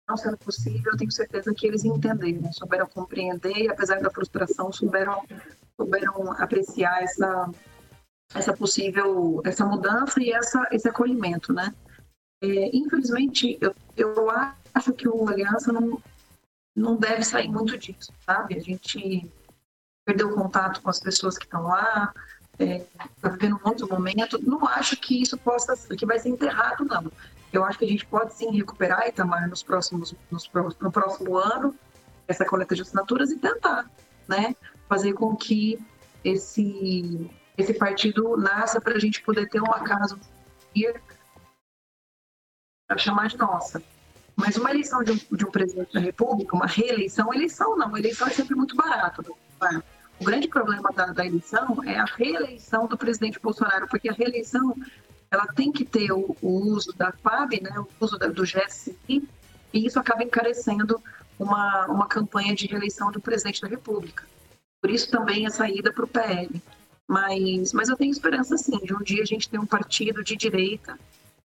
[0.08, 4.72] Não sendo possível, eu tenho certeza que eles entenderam, souberam compreender e, apesar da frustração,
[4.72, 5.22] souberam,
[5.76, 7.50] souberam apreciar essa,
[8.34, 11.74] essa possível, essa mudança e essa, esse acolhimento, né?
[12.42, 14.30] É, infelizmente, eu, eu
[14.74, 16.00] acho que o Aliança não,
[16.74, 18.56] não deve sair muito disso, sabe?
[18.56, 19.30] A gente
[20.06, 22.12] perdeu contato com as pessoas que estão lá,
[22.58, 22.86] está é,
[23.20, 24.38] tá vivendo um outro momento.
[24.42, 27.10] Não acho que isso possa, que vai ser enterrado, não.
[27.52, 30.50] Eu acho que a gente pode sim recuperar Itamar nos próximos, nos,
[30.80, 31.74] no próximo ano
[32.26, 33.90] essa coleta de assinaturas e tentar,
[34.28, 34.54] né,
[34.86, 35.78] fazer com que
[36.22, 40.18] esse esse partido nasça para a gente poder ter uma casa
[42.86, 43.82] para chamar de nossa.
[44.36, 48.28] Mas uma eleição de um, de um, presidente da República, uma reeleição, eleição não, eleição
[48.28, 49.36] é sempre muito barato.
[49.60, 49.82] Né?
[50.20, 54.76] O grande problema da, da, eleição é a reeleição do presidente Bolsonaro, porque a reeleição
[55.28, 59.28] ela tem que ter o, o uso da FAB, né, o uso da, do GSI,
[59.72, 61.02] e isso acaba encarecendo
[61.38, 64.24] uma, uma campanha de reeleição do presidente da República.
[64.80, 66.62] Por isso também a saída para o PL.
[67.08, 70.36] Mas, mas eu tenho esperança, sim, de um dia a gente ter um partido de
[70.36, 70.98] direita,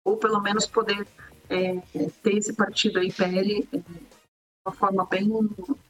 [0.05, 1.07] ou pelo menos poder
[1.49, 1.77] é,
[2.21, 3.81] ter esse partido aí, PL, é,
[4.67, 5.27] uma forma bem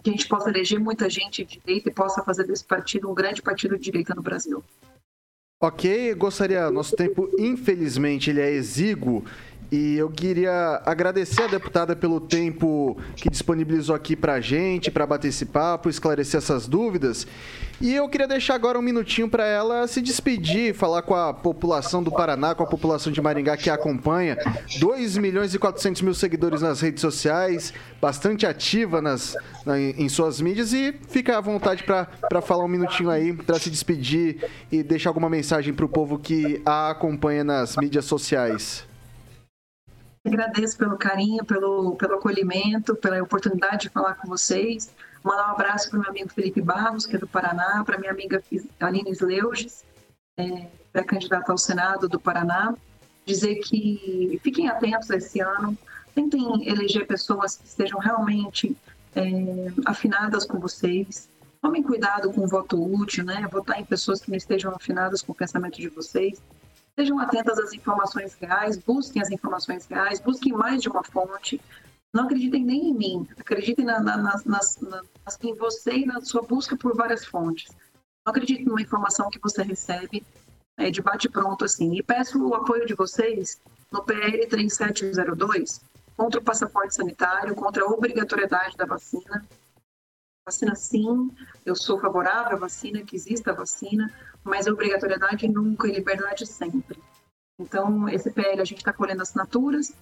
[0.02, 3.14] que a gente possa eleger muita gente de direita e possa fazer desse partido um
[3.14, 4.64] grande partido de direita no Brasil.
[5.62, 9.26] Ok, gostaria, nosso tempo infelizmente ele é exíguo
[9.72, 15.06] e eu queria agradecer a deputada pelo tempo que disponibilizou aqui para a gente, para
[15.06, 17.28] bater esse papo, esclarecer essas dúvidas.
[17.80, 22.04] E eu queria deixar agora um minutinho para ela se despedir, falar com a população
[22.04, 24.38] do Paraná, com a população de Maringá que a acompanha.
[24.80, 30.42] 2 milhões e 400 mil seguidores nas redes sociais, bastante ativa nas, na, em suas
[30.42, 30.74] mídias.
[30.74, 35.30] E fica à vontade para falar um minutinho aí, para se despedir e deixar alguma
[35.30, 38.89] mensagem para o povo que a acompanha nas mídias sociais.
[40.26, 44.94] Agradeço pelo carinho, pelo, pelo acolhimento, pela oportunidade de falar com vocês.
[45.24, 48.12] Mandar um abraço para o meu amigo Felipe Barros, que é do Paraná, para minha
[48.12, 48.44] amiga
[48.80, 49.84] Aline Sleuges,
[50.38, 52.74] é, pré-candidata ao Senado do Paraná.
[53.26, 55.78] Dizer que fiquem atentos esse ano,
[56.16, 58.76] tentem eleger pessoas que estejam realmente
[59.16, 59.22] é,
[59.86, 61.30] afinadas com vocês.
[61.62, 63.48] Tomem cuidado com o voto útil, né?
[63.52, 66.42] Votar em pessoas que não estejam afinadas com o pensamento de vocês.
[67.00, 71.62] Sejam atentas às informações reais, busquem as informações reais, busquem mais de uma fonte.
[72.14, 74.78] Não acreditem nem em mim, acreditem na, na, nas,
[75.42, 77.72] em você e na sua busca por várias fontes.
[78.26, 80.26] Não acreditem numa informação que você recebe
[80.76, 81.96] é, de bate-pronto assim.
[81.96, 85.80] E peço o apoio de vocês no PL 3702
[86.18, 89.48] contra o passaporte sanitário, contra a obrigatoriedade da vacina.
[90.46, 91.32] Vacina sim,
[91.66, 94.12] eu sou favorável à vacina, que exista a vacina,
[94.44, 97.02] mas obrigatoriedade nunca e liberdade sempre.
[97.60, 99.94] Então, esse PL a gente está colhendo assinaturas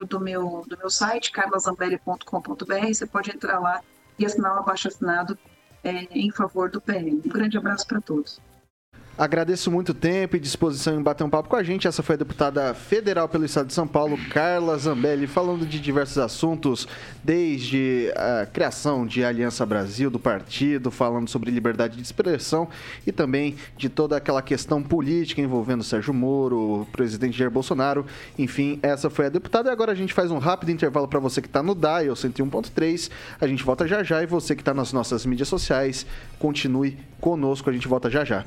[0.00, 2.86] do meu, do meu site, carlasambelli.com.br.
[2.92, 3.82] Você pode entrar lá
[4.18, 5.38] e assinar um abaixo assinado
[5.82, 7.22] é, em favor do PL.
[7.24, 8.40] Um grande abraço para todos.
[9.18, 11.86] Agradeço muito o tempo e disposição em bater um papo com a gente.
[11.86, 16.16] Essa foi a deputada federal pelo Estado de São Paulo, Carla Zambelli, falando de diversos
[16.16, 16.88] assuntos,
[17.22, 22.68] desde a criação de Aliança Brasil, do partido, falando sobre liberdade de expressão
[23.06, 28.06] e também de toda aquela questão política envolvendo Sérgio Moro, o presidente Jair Bolsonaro.
[28.38, 29.68] Enfim, essa foi a deputada.
[29.68, 33.10] E agora a gente faz um rápido intervalo para você que está no DAIO 101.3.
[33.38, 36.06] A gente volta já já e você que está nas nossas mídias sociais,
[36.38, 37.68] continue conosco.
[37.68, 38.46] A gente volta já já.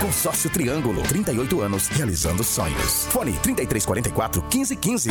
[0.00, 3.06] Consórcio Triângulo, 38 anos, realizando sonhos.
[3.06, 5.10] Fone 3344 1515.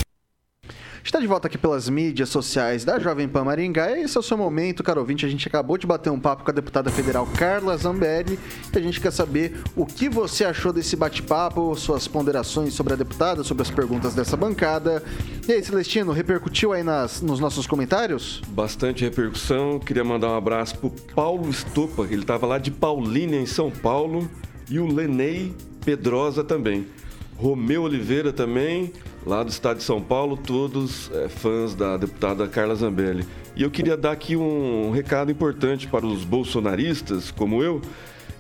[1.03, 3.91] Está de volta aqui pelas mídias sociais da Jovem Pan Maringá.
[3.91, 5.25] Esse é o seu momento, caro ouvinte.
[5.25, 8.39] A gente acabou de bater um papo com a deputada federal Carla Zambelli
[8.73, 12.95] e a gente quer saber o que você achou desse bate-papo, suas ponderações sobre a
[12.95, 15.03] deputada, sobre as perguntas dessa bancada.
[15.47, 18.41] E aí, Celestino, repercutiu aí nas, nos nossos comentários?
[18.47, 19.79] Bastante repercussão.
[19.79, 24.29] Queria mandar um abraço pro Paulo Estopa, ele estava lá de Paulínia, em São Paulo
[24.69, 25.53] e o Lenei
[25.83, 26.85] Pedrosa também.
[27.35, 28.91] Romeu Oliveira também,
[29.25, 33.25] lá do estado de São Paulo, todos é, fãs da deputada Carla Zambelli.
[33.55, 37.81] E eu queria dar aqui um recado importante para os bolsonaristas, como eu,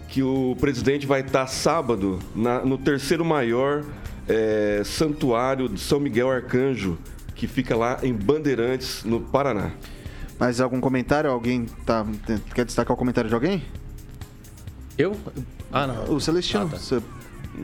[0.09, 3.83] que o presidente vai estar sábado na, no terceiro maior
[4.27, 6.97] é, santuário de São Miguel Arcanjo,
[7.35, 9.71] que fica lá em Bandeirantes, no Paraná.
[10.39, 11.29] Mais algum comentário?
[11.29, 12.05] Alguém tá,
[12.53, 13.63] quer destacar o comentário de alguém?
[14.97, 15.15] Eu?
[15.71, 16.15] Ah, não.
[16.15, 16.69] O Celestino.
[16.73, 17.01] Ah, tá.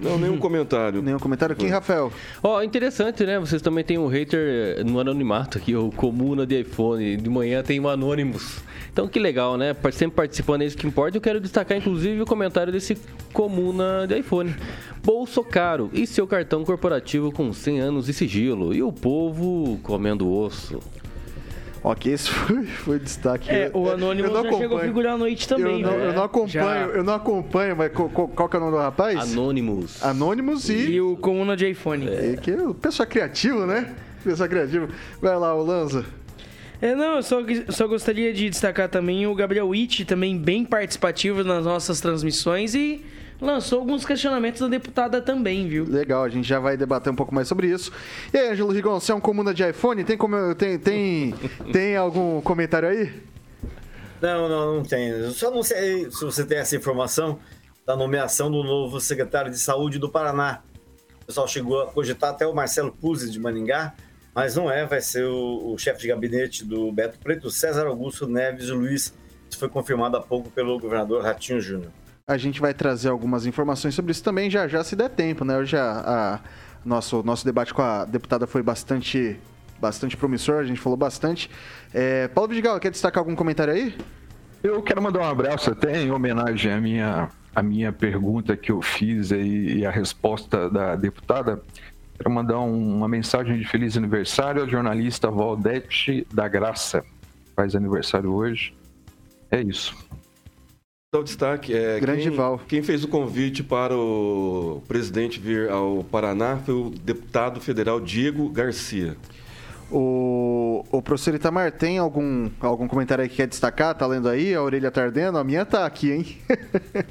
[0.01, 1.01] Não, nenhum comentário.
[1.03, 1.55] Nenhum comentário.
[1.55, 2.11] Quem, Rafael?
[2.41, 3.39] Ó, oh, interessante, né?
[3.39, 7.17] Vocês também tem um hater no anonimato aqui, o Comuna de iPhone.
[7.17, 8.59] De manhã tem o Anonymous.
[8.91, 9.75] Então, que legal, né?
[9.91, 11.17] Sempre participando, é isso que importa.
[11.17, 12.97] Eu quero destacar, inclusive, o comentário desse
[13.31, 14.55] Comuna de iPhone.
[15.03, 18.73] Bolso caro e seu cartão corporativo com 100 anos de sigilo.
[18.73, 20.79] E o povo comendo osso.
[21.83, 23.49] Ok, esse foi, foi destaque.
[23.51, 25.81] É, o Anônimo já chegou a figurar à noite também.
[25.81, 26.07] Eu não, né?
[26.07, 26.85] eu não acompanho, Já.
[26.87, 29.19] eu não acompanho, mas qual, qual- que é o nome do rapaz?
[29.19, 30.01] Anônimos.
[30.03, 30.91] Anônimos e.
[30.91, 32.05] E o Comuna de iPhone.
[32.07, 33.93] E que o pessoal criativo, né?
[34.23, 34.87] Pessoal criativo.
[35.21, 36.05] Vai lá, o Lanza.
[36.81, 41.43] É, não, eu só, só gostaria de destacar também o Gabriel Witt, também bem participativo
[41.43, 43.03] nas nossas transmissões e
[43.43, 45.85] lançou alguns questionamentos da deputada também, viu?
[45.85, 47.91] Legal, a gente já vai debater um pouco mais sobre isso.
[48.33, 50.03] E aí, Ângelo Rigon, você é um comuna de iPhone?
[50.03, 51.33] Tem, como, tem, tem,
[51.71, 53.13] tem algum comentário aí?
[54.21, 55.09] Não, não, não tem.
[55.09, 57.39] Eu só não sei se você tem essa informação
[57.85, 60.61] da nomeação do novo secretário de saúde do Paraná.
[61.21, 63.93] O pessoal chegou a cogitar até o Marcelo Puzzi de Maningá,
[64.33, 68.27] mas não é, vai ser o, o chefe de gabinete do Beto Preto, César Augusto
[68.27, 69.13] Neves Luiz.
[69.49, 71.91] Isso foi confirmado há pouco pelo governador Ratinho Júnior.
[72.25, 75.57] A gente vai trazer algumas informações sobre isso também já já, se der tempo, né?
[75.57, 75.91] Hoje a,
[76.35, 76.39] a-
[76.85, 79.37] nosso, nosso debate com a deputada foi bastante,
[79.79, 81.49] bastante promissor, a gente falou bastante.
[81.93, 83.93] É, Paulo Vidigal, quer destacar algum comentário aí?
[84.61, 88.81] Eu quero mandar um abraço até em homenagem à minha, à minha pergunta que eu
[88.81, 91.61] fiz aí, e a resposta da deputada.
[92.17, 97.03] Quero mandar um- uma mensagem de feliz aniversário à jornalista Valdete da Graça.
[97.53, 98.73] Faz aniversário hoje.
[99.51, 99.93] É isso.
[101.13, 101.75] Dá o destaque.
[101.75, 102.59] É, Grande quem, Val.
[102.67, 108.49] Quem fez o convite para o presidente vir ao Paraná foi o deputado federal Diego
[108.49, 109.15] Garcia.
[109.91, 113.93] O, o professor Itamar, tem algum, algum comentário aí que quer destacar?
[113.93, 114.55] Tá lendo aí?
[114.55, 115.37] A orelha tá ardendo?
[115.37, 116.37] A minha tá aqui, hein?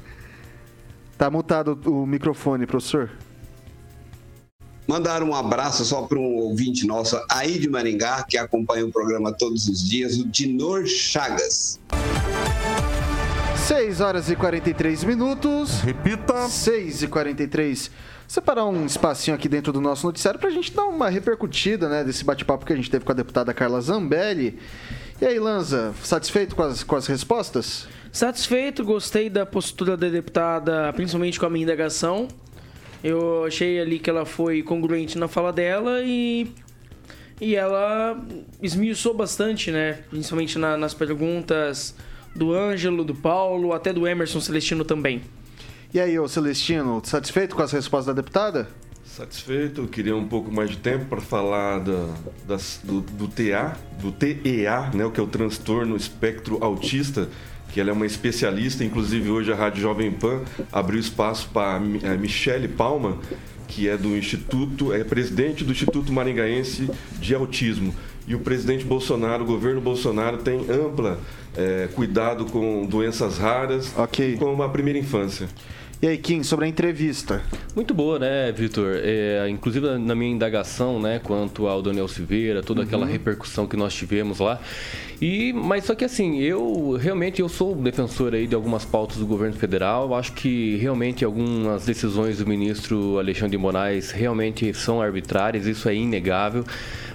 [1.16, 3.08] tá mutado o microfone, professor.
[4.84, 9.32] Mandar um abraço só para um ouvinte nosso aí de Maringá, que acompanha o programa
[9.32, 11.78] todos os dias, o Dinor Chagas.
[13.66, 15.80] 6 horas e 43 minutos.
[15.80, 16.48] Repita.
[16.48, 17.90] 6 e 43.
[18.26, 22.24] Separar um espacinho aqui dentro do nosso noticiário pra gente dar uma repercutida, né, desse
[22.24, 24.58] bate-papo que a gente teve com a deputada Carla Zambelli.
[25.20, 27.86] E aí, Lanza, satisfeito com as, com as respostas?
[28.10, 32.28] Satisfeito, gostei da postura da deputada, principalmente com a minha indagação.
[33.04, 36.50] Eu achei ali que ela foi congruente na fala dela e.
[37.40, 38.16] E ela
[38.62, 39.98] esmiuçou bastante, né?
[40.10, 41.94] Principalmente na- nas perguntas
[42.34, 45.22] do Ângelo, do Paulo, até do Emerson Celestino também.
[45.92, 48.68] E aí, ô Celestino, satisfeito com as respostas da deputada?
[49.04, 52.08] Satisfeito, eu queria um pouco mais de tempo para falar da,
[52.48, 57.28] das- do, do TA, do TEA, né, o que é o transtorno espectro autista,
[57.68, 60.40] que ela é uma especialista, inclusive hoje a Rádio Jovem Pan
[60.72, 63.18] abriu espaço para a Michele Palma,
[63.68, 66.88] que é do Instituto, é presidente do Instituto Maringaense
[67.20, 67.94] de Autismo.
[68.26, 71.18] E o presidente Bolsonaro, o governo Bolsonaro tem ampla
[71.56, 75.48] eh, cuidado com doenças raras e com a primeira infância.
[76.02, 77.40] E aí, Kim, sobre a entrevista?
[77.76, 78.96] Muito boa, né, Vitor?
[79.04, 83.94] É, inclusive na minha indagação, né, quanto ao Daniel Silveira, toda aquela repercussão que nós
[83.94, 84.60] tivemos lá.
[85.20, 89.26] E, mas só que assim, eu realmente eu sou defensor aí de algumas pautas do
[89.26, 90.08] governo federal.
[90.08, 95.88] Eu acho que realmente algumas decisões do ministro Alexandre de Moraes realmente são arbitrárias, isso
[95.88, 96.64] é inegável.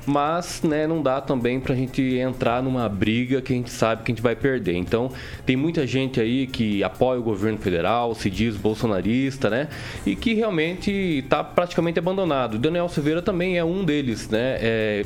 [0.08, 4.12] Mas, né, não dá também pra gente entrar numa briga que a gente sabe que
[4.14, 4.74] a gente vai perder.
[4.74, 5.12] Então,
[5.46, 9.68] tem muita gente aí que apoia o governo federal, se diz bolsonarista, né?
[10.06, 12.58] E que realmente está praticamente abandonado.
[12.58, 14.58] Daniel Silveira também é um deles, né?
[14.62, 15.06] É,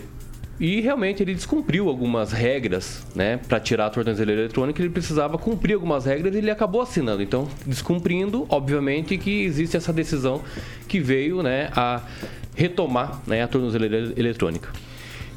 [0.59, 3.37] e realmente ele descumpriu algumas regras, né?
[3.47, 7.23] Para tirar a tornozeleira eletrônica, ele precisava cumprir algumas regras e ele acabou assinando.
[7.23, 10.43] Então, descumprindo, obviamente que existe essa decisão
[10.87, 12.03] que veio, né, a
[12.55, 14.69] retomar, né, a tornozeleira eletrônica.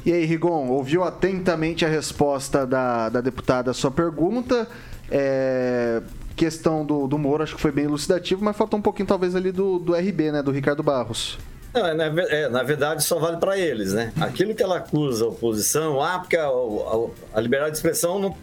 [0.05, 4.67] E aí, Rigon, ouviu atentamente a resposta da, da deputada à sua pergunta.
[5.09, 6.01] É,
[6.35, 9.51] questão do, do Moro, acho que foi bem elucidativo, mas faltou um pouquinho talvez ali
[9.51, 10.43] do, do RB, né?
[10.43, 11.37] Do Ricardo Barros.
[11.73, 14.13] Não, é, na, é, na verdade, só vale para eles, né?
[14.21, 18.35] Aquilo que ela acusa a oposição, ah, porque a, a- a liberdade de expressão não,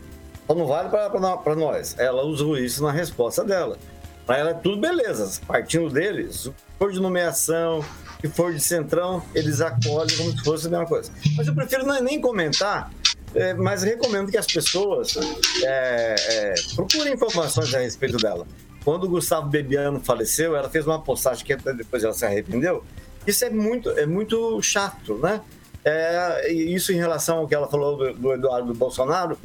[0.49, 1.95] não vale para nós.
[1.99, 3.79] Ela usou isso na resposta dela.
[4.27, 5.41] Para ela é tudo beleza.
[5.47, 7.85] Partindo deles, for de nomeação,
[8.23, 11.11] se for de centrão, eles acolhem como se fosse a mesma coisa.
[11.37, 12.91] Mas eu prefiro não- nem comentar,
[13.35, 15.17] é, mas recomendo que as pessoas
[15.65, 18.47] é, é, procurem informações a respeito dela.
[18.85, 22.83] Quando o Gustavo Bebiano faleceu, ela fez uma postagem que depois ela se arrependeu.
[23.27, 25.41] Isso é muito, é muito chato, né?
[25.85, 29.37] É, isso em relação ao que ela falou do, do Eduardo Bolsonaro,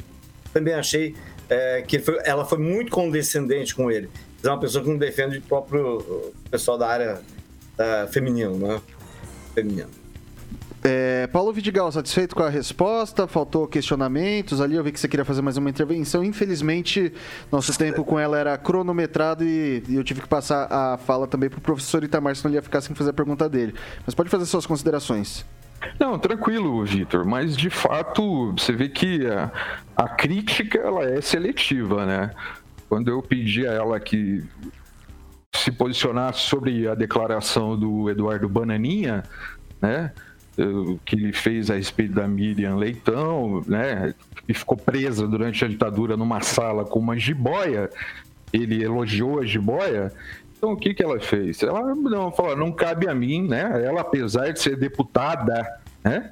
[0.52, 1.14] também achei
[1.48, 4.08] é, que foi- ela foi muito condescendente com ele.
[4.44, 7.20] É uma pessoa que não defende o próprio pessoal da área
[7.78, 8.80] uh, feminino, né?
[9.54, 9.88] Feminino.
[10.82, 13.26] É, Paulo Vidigal, satisfeito com a resposta?
[13.26, 14.76] Faltou questionamentos ali?
[14.76, 16.22] Eu vi que você queria fazer mais uma intervenção.
[16.22, 17.12] Infelizmente,
[17.50, 21.50] nosso tempo com ela era cronometrado e, e eu tive que passar a fala também
[21.50, 23.74] para o professor Itamar, senão ele ia ficar sem fazer a pergunta dele.
[24.06, 25.44] Mas pode fazer suas considerações.
[25.98, 29.50] Não, tranquilo, Vitor, mas de fato você vê que a,
[29.96, 32.30] a, crítica ela é seletiva, né?
[32.88, 34.44] Quando eu pedi a ela que
[35.54, 39.22] se posicionasse sobre a declaração do Eduardo Bananinha,
[39.80, 40.12] né?
[41.04, 44.14] Que ele fez a respeito da Miriam Leitão, né?
[44.48, 47.90] E ficou presa durante a ditadura numa sala com uma jiboia.
[48.52, 50.12] Ele elogiou a jiboia.
[50.56, 51.62] Então, o que, que ela fez?
[51.62, 53.84] Ela não falou, não cabe a mim, né?
[53.84, 55.66] Ela, apesar de ser deputada,
[56.02, 56.30] né?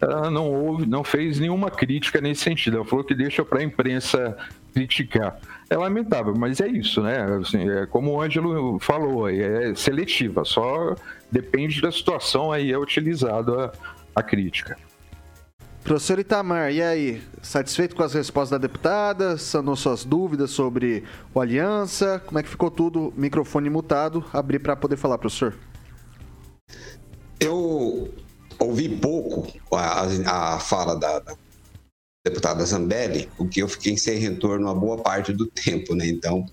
[0.00, 2.76] Ela não houve, não fez nenhuma crítica nesse sentido.
[2.78, 4.36] Ela falou que deixa para a imprensa
[4.72, 5.36] criticar.
[5.70, 7.22] É lamentável, mas é isso, né?
[7.40, 10.94] Assim, é como o Ângelo falou, é seletiva, só
[11.30, 13.70] depende da situação aí é utilizada
[14.14, 14.78] a, crítica.
[15.84, 17.22] Professor Itamar, e aí?
[17.42, 19.36] Satisfeito com as respostas da deputada?
[19.36, 21.04] Sanou suas dúvidas sobre
[21.34, 22.20] o Aliança?
[22.26, 23.12] Como é que ficou tudo?
[23.16, 24.24] Microfone mutado.
[24.32, 25.54] Abrir para poder falar, professor.
[27.40, 28.12] Eu
[28.58, 31.34] ouvi pouco a, a fala da, da,
[32.24, 36.06] deputada Zambelli, porque eu fiquei sem retorno a boa parte do tempo, né?
[36.06, 36.44] Então,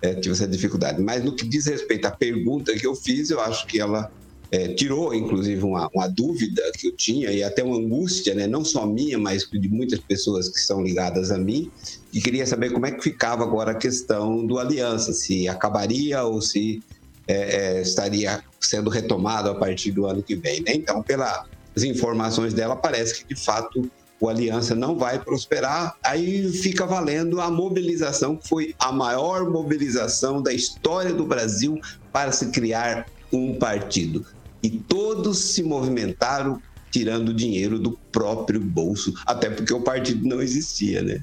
[0.00, 1.02] é, tive essa dificuldade.
[1.02, 4.10] Mas no que diz respeito à pergunta que eu fiz, eu acho que ela
[4.50, 8.46] é, tirou, inclusive, uma, uma, dúvida que eu tinha e até uma angústia, né?
[8.46, 11.70] não só minha, mas de muitas pessoas que estão ligadas a mim,
[12.12, 16.40] e queria saber como é que ficava agora a questão do Aliança, se acabaria ou
[16.40, 16.82] se
[17.26, 20.62] é, é, estaria sendo retomado a partir do ano que vem.
[20.62, 20.72] Né?
[20.74, 21.44] Então, pelas
[21.84, 23.90] informações dela, parece que, de fato,
[24.20, 30.42] o Aliança não vai prosperar, aí fica valendo a mobilização, que foi a maior mobilização
[30.42, 31.80] da história do Brasil
[32.12, 34.24] para se criar um partido
[34.62, 36.60] e todos se movimentaram
[36.90, 41.22] tirando dinheiro do próprio bolso, até porque o partido não existia, né?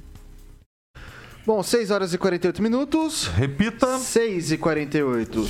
[1.46, 3.28] Bom, 6 horas e 48 minutos.
[3.28, 4.00] Repita.
[4.00, 5.48] 6 e 48.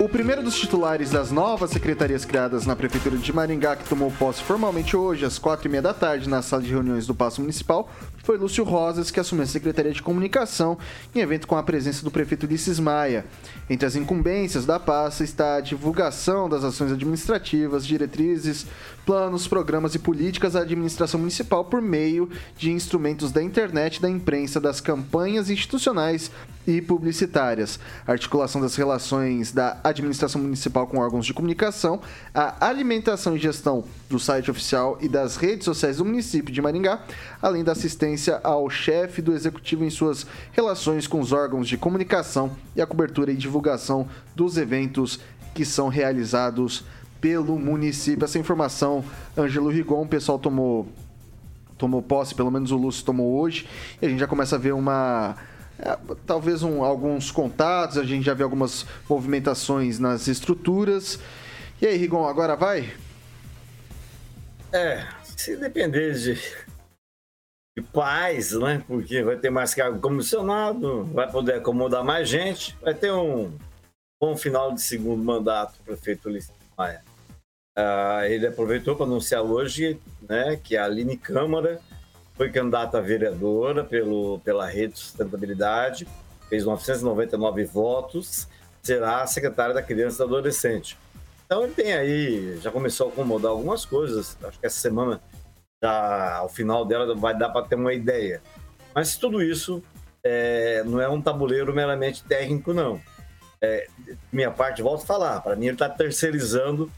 [0.00, 4.40] O primeiro dos titulares das novas secretarias criadas na Prefeitura de Maringá, que tomou posse
[4.40, 7.90] formalmente hoje, às quatro e meia da tarde, na sala de reuniões do Paço Municipal,
[8.28, 10.76] foi Lúcio Rosas, que assumiu a Secretaria de Comunicação
[11.14, 13.24] em evento com a presença do prefeito Ulisses Maia.
[13.70, 18.66] Entre as incumbências da pasta está a divulgação das ações administrativas, diretrizes,
[19.06, 24.60] planos, programas e políticas da administração municipal por meio de instrumentos da internet, da imprensa,
[24.60, 26.30] das campanhas institucionais
[26.66, 32.02] e publicitárias, articulação das relações da administração municipal com órgãos de comunicação,
[32.34, 37.00] a alimentação e gestão do site oficial e das redes sociais do município de Maringá,
[37.40, 42.56] além da assistência ao chefe do executivo em suas relações com os órgãos de comunicação
[42.74, 45.20] e a cobertura e divulgação dos eventos
[45.54, 46.84] que são realizados
[47.20, 48.24] pelo município.
[48.24, 49.04] Essa informação,
[49.36, 50.88] Ângelo Rigon, o pessoal tomou
[51.76, 53.68] tomou posse, pelo menos o Lúcio tomou hoje,
[54.02, 55.36] e a gente já começa a ver uma
[55.78, 55.96] é,
[56.26, 61.20] talvez um, alguns contatos, a gente já vê algumas movimentações nas estruturas.
[61.80, 62.92] E aí, Rigon, agora vai?
[64.72, 65.06] É,
[65.36, 66.36] se depender de,
[67.78, 68.82] de paz, né?
[68.86, 73.52] Porque vai ter mais cargo comissionado, vai poder acomodar mais gente, vai ter um
[74.20, 77.02] bom final de segundo mandato prefeito Ulisses Maia.
[77.78, 81.80] Uh, ele aproveitou para anunciar hoje né, que a Aline Câmara
[82.34, 86.08] foi candidata a vereadora pelo, pela Rede de Sustentabilidade,
[86.48, 88.48] fez 999 votos,
[88.82, 90.98] será secretária da Criança e do Adolescente.
[91.46, 95.20] Então ele tem aí, já começou a acomodar algumas coisas, acho que essa semana,
[95.82, 98.42] já ao final dela, vai dar para ter uma ideia.
[98.94, 99.82] Mas tudo isso
[100.24, 103.00] é, não é um tabuleiro meramente técnico, não.
[103.60, 103.86] É,
[104.32, 106.90] minha parte, volto a falar, para mim ele está terceirizando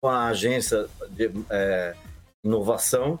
[0.00, 1.94] com a agência de é,
[2.44, 3.18] inovação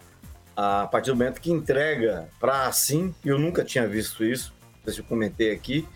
[0.56, 4.94] a partir do momento que entrega para assim, eu nunca tinha visto isso, não sei
[4.94, 5.86] se eu comentei aqui,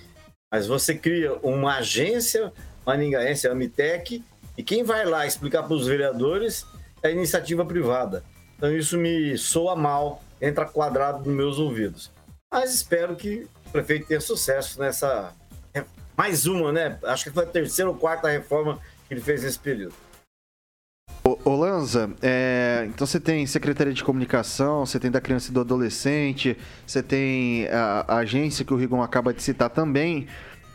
[0.53, 2.53] mas você cria uma agência
[2.86, 4.24] maningaense, a Amitec,
[4.57, 6.64] e quem vai lá explicar para os vereadores
[7.03, 8.22] é a iniciativa privada.
[8.63, 12.13] Então isso me soa mal, entra quadrado nos meus ouvidos.
[12.49, 15.35] Mas espero que o prefeito tenha sucesso nessa.
[16.17, 16.97] Mais uma, né?
[17.03, 19.95] Acho que foi a terceira ou quarta reforma que ele fez nesse período.
[21.25, 25.61] Ô, Lanza, é, então você tem Secretaria de Comunicação, você tem da Criança e do
[25.61, 26.57] Adolescente,
[26.87, 30.29] você tem a, a agência que o Rigon acaba de citar também.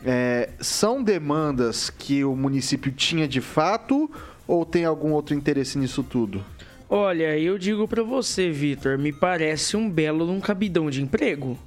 [0.04, 4.12] É, são demandas que o município tinha de fato
[4.46, 6.44] ou tem algum outro interesse nisso tudo?
[6.90, 11.58] Olha, eu digo para você, Vitor, me parece um belo um cabidão de emprego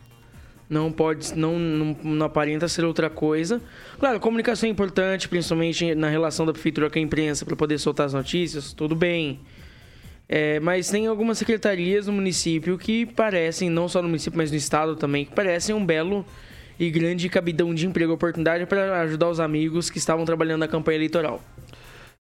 [0.71, 3.61] não pode, não, não, não, aparenta ser outra coisa.
[3.99, 8.07] Claro, comunicação é importante, principalmente na relação da prefeitura com a imprensa, para poder soltar
[8.07, 9.41] as notícias, tudo bem.
[10.29, 14.57] É, mas tem algumas secretarias no município que parecem, não só no município, mas no
[14.57, 16.25] estado também, que parecem um belo
[16.79, 20.99] e grande cabidão de emprego, oportunidade para ajudar os amigos que estavam trabalhando na campanha
[20.99, 21.43] eleitoral.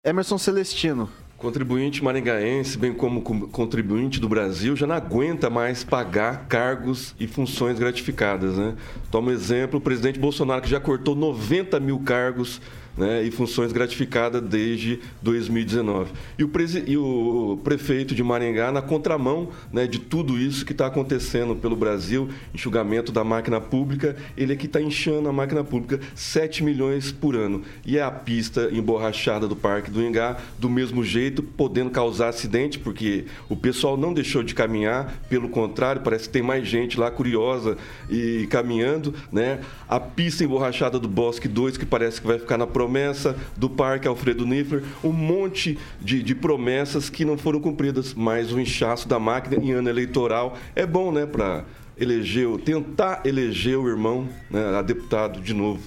[0.05, 1.09] Emerson Celestino,
[1.43, 7.77] Contribuinte maringaense, bem como contribuinte do Brasil, já não aguenta mais pagar cargos e funções
[7.77, 8.57] gratificadas.
[8.57, 8.75] Né?
[9.11, 12.61] Toma um exemplo, o presidente Bolsonaro, que já cortou 90 mil cargos
[12.97, 16.11] né, e funções gratificadas desde 2019.
[16.37, 16.51] E o,
[16.87, 21.75] e o, prefeito de Maringá, na contramão né, de tudo isso que está acontecendo pelo
[21.75, 27.11] Brasil, enxugamento da máquina pública, ele é que está inchando a máquina pública 7 milhões
[27.11, 27.63] por ano.
[27.85, 32.79] E é a pista emborrachada do Parque do Engá, do mesmo jeito, podendo causar acidente,
[32.79, 37.09] porque o pessoal não deixou de caminhar, pelo contrário, parece que tem mais gente lá
[37.09, 37.77] curiosa
[38.09, 39.13] e caminhando.
[39.31, 39.59] Né?
[39.87, 44.07] A pista emborrachada do Bosque 2, que parece que vai ficar na promessa do Parque
[44.07, 49.17] Alfredo Niffler, um monte de, de promessas que não foram cumpridas, mas o inchaço da
[49.17, 51.63] máquina em ano eleitoral é bom, né, para
[51.97, 55.81] eleger, tentar eleger o irmão né, a deputado de novo.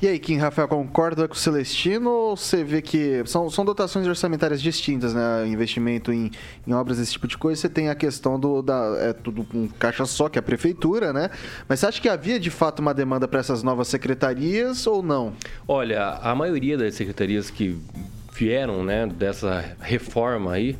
[0.00, 4.06] E aí, Kim Rafael, concorda com o Celestino ou você vê que são, são dotações
[4.06, 5.46] orçamentárias distintas, né?
[5.46, 6.30] Investimento em,
[6.66, 7.58] em obras, esse tipo de coisa.
[7.58, 8.60] Você tem a questão do.
[8.60, 11.30] Da, é tudo um caixa só, que é a prefeitura, né?
[11.66, 15.32] Mas você acha que havia de fato uma demanda para essas novas secretarias ou não?
[15.66, 17.78] Olha, a maioria das secretarias que
[18.34, 20.76] vieram, né, dessa reforma aí,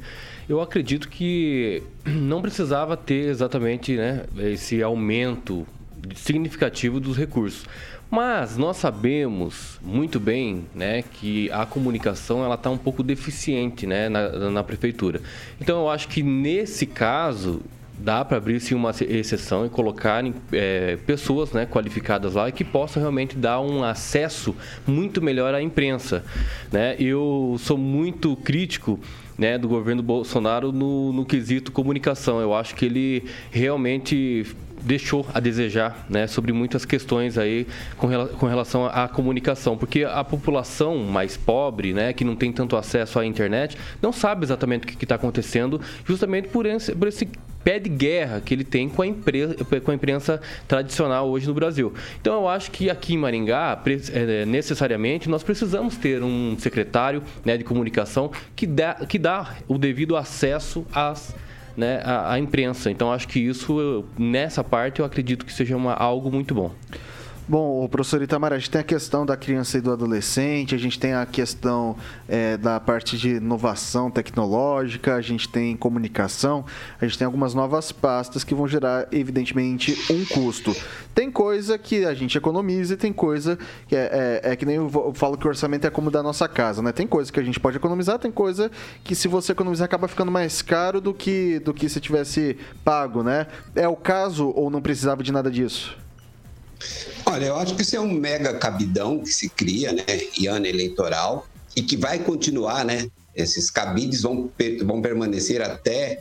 [0.47, 5.67] eu acredito que não precisava ter exatamente né, esse aumento
[6.15, 7.65] significativo dos recursos.
[8.11, 14.09] Mas nós sabemos muito bem né, que a comunicação ela está um pouco deficiente né,
[14.09, 15.21] na, na prefeitura.
[15.61, 17.63] Então eu acho que nesse caso
[17.99, 23.01] dá para abrir sim uma exceção e colocar é, pessoas né, qualificadas lá que possam
[23.01, 24.55] realmente dar um acesso
[24.87, 26.25] muito melhor à imprensa.
[26.71, 26.95] Né?
[26.99, 29.01] Eu sou muito crítico
[29.39, 32.41] né, do governo Bolsonaro no, no quesito comunicação.
[32.41, 34.47] Eu acho que ele realmente
[34.87, 37.67] deixou a desejar né, sobre muitas questões aí
[37.97, 42.77] com, com relação à comunicação, porque a população mais pobre, né, que não tem tanto
[42.77, 47.29] acesso à internet, não sabe exatamente o que está acontecendo, justamente por esse, por esse
[47.65, 51.55] pé de guerra que ele tem com a, imprensa, com a imprensa tradicional hoje no
[51.55, 51.93] Brasil.
[52.21, 53.83] Então eu acho que aqui em Maringá,
[54.13, 59.79] é, necessariamente, nós precisamos ter um secretário né, de comunicação que dá, que dá o
[59.79, 61.35] devido acesso às
[61.77, 62.91] né, a, a imprensa.
[62.91, 66.73] Então acho que isso, nessa parte, eu acredito que seja uma, algo muito bom.
[67.49, 70.79] Bom, o professor Itamar, a gente tem a questão da criança e do adolescente, a
[70.79, 76.65] gente tem a questão é, da parte de inovação tecnológica, a gente tem comunicação,
[77.01, 80.75] a gente tem algumas novas pastas que vão gerar, evidentemente, um custo.
[81.15, 84.75] Tem coisa que a gente economiza e tem coisa que é, é, é que nem
[84.75, 86.91] eu falo que o orçamento é como da nossa casa, né?
[86.91, 88.73] Tem coisa que a gente pode economizar, tem coisa
[89.05, 93.23] que se você economizar acaba ficando mais caro do que, do que se tivesse pago,
[93.23, 93.47] né?
[93.77, 96.06] É o caso ou não precisava de nada disso?
[97.25, 100.05] Olha, eu acho que isso é um mega cabidão que se cria, né,
[100.39, 103.09] em ano eleitoral e que vai continuar, né?
[103.35, 104.51] Esses cabides vão,
[104.85, 106.21] vão permanecer até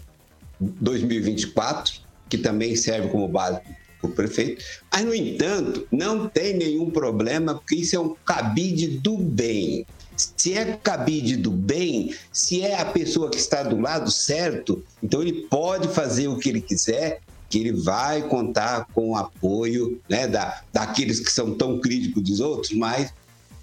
[0.59, 1.93] 2024,
[2.27, 3.61] que também serve como base
[4.01, 4.63] para o prefeito.
[4.91, 9.85] Mas, no entanto, não tem nenhum problema, porque isso é um cabide do bem.
[10.17, 15.21] Se é cabide do bem, se é a pessoa que está do lado certo, então
[15.21, 20.27] ele pode fazer o que ele quiser que ele vai contar com o apoio né,
[20.27, 23.13] da, daqueles que são tão críticos dos outros, mas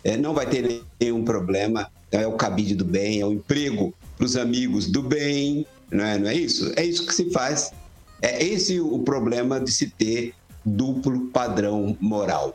[0.05, 1.91] é, não vai ter nenhum problema.
[2.09, 6.05] Então, é o cabide do bem, é o emprego para os amigos do bem, não
[6.05, 6.73] é, não é isso?
[6.77, 7.73] É isso que se faz.
[8.21, 12.55] É esse o problema de se ter duplo padrão moral.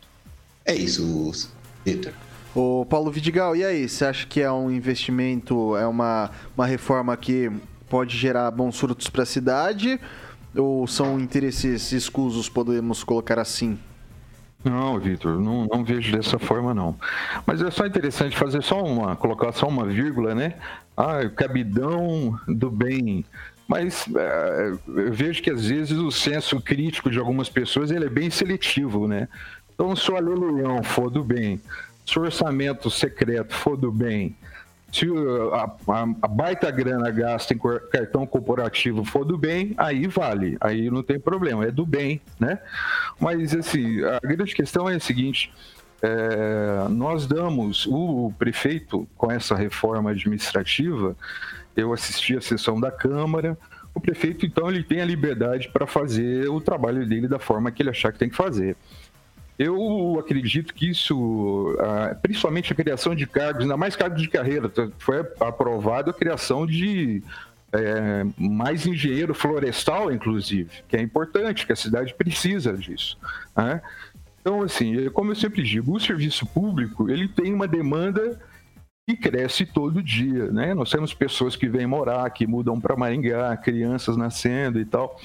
[0.66, 1.50] É isso,
[1.86, 2.14] Vitor.
[2.56, 3.88] O Paulo Vidigal, e aí?
[3.88, 7.52] Você acha que é um investimento, é uma, uma reforma que
[7.90, 10.00] pode gerar bons frutos para a cidade?
[10.56, 13.78] Ou são interesses escusos, podemos colocar assim?
[14.64, 16.96] Não, Vitor, não, não, vejo dessa forma não.
[17.46, 20.56] Mas é só interessante fazer só uma, colocar só uma vírgula, né?
[20.96, 23.24] Ah, cabidão do bem.
[23.68, 28.10] Mas é, eu vejo que às vezes o senso crítico de algumas pessoas ele é
[28.10, 29.28] bem seletivo, né?
[29.74, 31.62] Então, se o aleluião for do bem,
[32.06, 34.36] se o orçamento secreto for do bem,
[34.92, 37.60] se a, a, a, baita grana gasta em
[37.92, 42.60] cartão corporativo for do bem, aí vale, aí não tem problema, é do bem, né?
[43.20, 45.52] Mas assim, a grande questão é a seguinte:
[46.02, 51.16] é, nós damos o prefeito com essa reforma administrativa.
[51.76, 53.58] Eu assisti a sessão da Câmara.
[53.94, 57.82] O prefeito, então, ele tem a liberdade para fazer o trabalho dele da forma que
[57.82, 58.76] ele achar que tem que fazer.
[59.58, 64.72] Eu acredito que isso, ah, principalmente a criação de cargos, ainda mais cargos de carreira,
[65.00, 67.24] foi aprovado a criação de
[67.72, 73.18] é, mais engenheiro florestal, inclusive, que é importante, que a cidade precisa disso.
[73.56, 73.82] Né?
[74.40, 78.40] Então, assim, como eu sempre digo, o serviço público ele tem uma demanda
[79.08, 80.74] e cresce todo dia, né?
[80.74, 85.18] Nós temos pessoas que vêm morar, que mudam para Maringá, crianças nascendo e tal,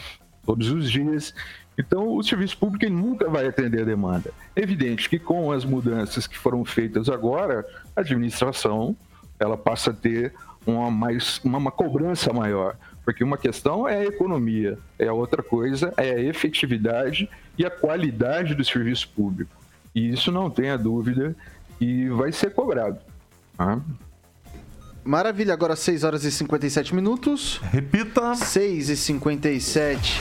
[0.46, 1.34] todos os dias.
[1.78, 4.30] Então, o serviço público nunca vai atender a demanda.
[4.54, 7.66] É evidente que com as mudanças que foram feitas agora,
[7.96, 8.94] a administração
[9.38, 10.32] ela passa a ter
[10.66, 12.76] uma, mais, uma, uma cobrança maior.
[13.04, 17.70] Porque uma questão é a economia, é a outra coisa é a efetividade e a
[17.70, 19.50] qualidade do serviço público.
[19.94, 21.34] E isso não tenha dúvida
[21.80, 22.98] e vai ser cobrado.
[23.56, 23.80] Tá?
[25.04, 27.60] Maravilha, agora 6 horas e 57 minutos.
[27.72, 28.34] Repita.
[28.36, 30.20] 6 e 57.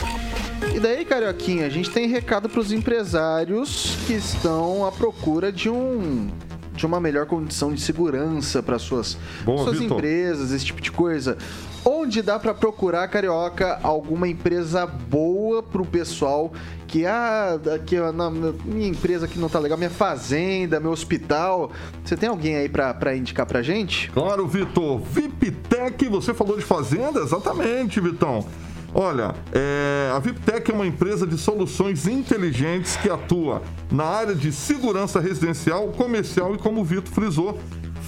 [0.74, 5.70] E daí, Carioquinha, a gente tem recado para os empresários que estão à procura de
[5.70, 6.30] um
[6.74, 9.98] de uma melhor condição de segurança para suas, Boa, suas Vitor.
[9.98, 11.36] empresas, esse tipo de coisa.
[11.84, 16.52] Onde dá para procurar, Carioca, alguma empresa boa pro pessoal
[16.86, 21.72] que, ah, que na minha empresa aqui não tá legal, minha fazenda, meu hospital.
[22.04, 24.10] Você tem alguém aí para indicar pra gente?
[24.12, 25.00] Claro, Vitor.
[25.00, 27.20] VIPTEC, você falou de fazenda?
[27.20, 28.46] Exatamente, Vitão.
[28.94, 34.52] Olha, é, a VIPTEC é uma empresa de soluções inteligentes que atua na área de
[34.52, 37.58] segurança residencial, comercial e, como o Vitor frisou,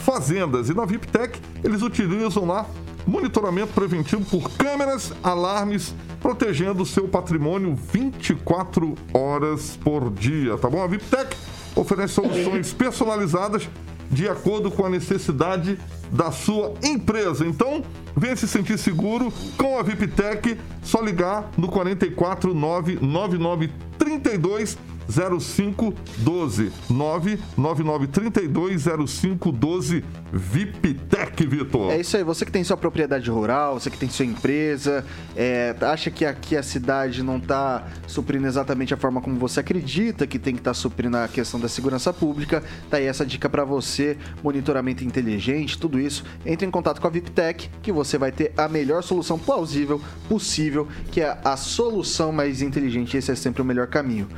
[0.05, 0.69] fazendas.
[0.69, 2.67] E na VIPTEC eles utilizam lá
[3.07, 10.83] monitoramento preventivo por câmeras, alarmes, protegendo o seu patrimônio 24 horas por dia, tá bom?
[10.83, 11.37] A VIPTEC
[11.75, 13.69] oferece soluções personalizadas
[14.11, 15.79] de acordo com a necessidade
[16.11, 17.47] da sua empresa.
[17.47, 17.83] Então,
[18.17, 24.79] venha se sentir seguro com a VIPTEC, só ligar no 44 999 32
[25.09, 31.93] 0512 999 32 0512 VIPTEC, Vitor.
[31.93, 35.05] É isso aí, você que tem sua propriedade rural, você que tem sua empresa,
[35.37, 40.27] é, acha que aqui a cidade não está suprindo exatamente a forma como você acredita
[40.27, 43.49] que tem que estar tá suprindo a questão da segurança pública, tá aí essa dica
[43.49, 46.25] para você, monitoramento inteligente, tudo isso.
[46.45, 50.89] Entre em contato com a VIPTEC que você vai ter a melhor solução plausível possível,
[51.13, 54.29] que é a solução mais inteligente, esse é sempre o melhor caminho.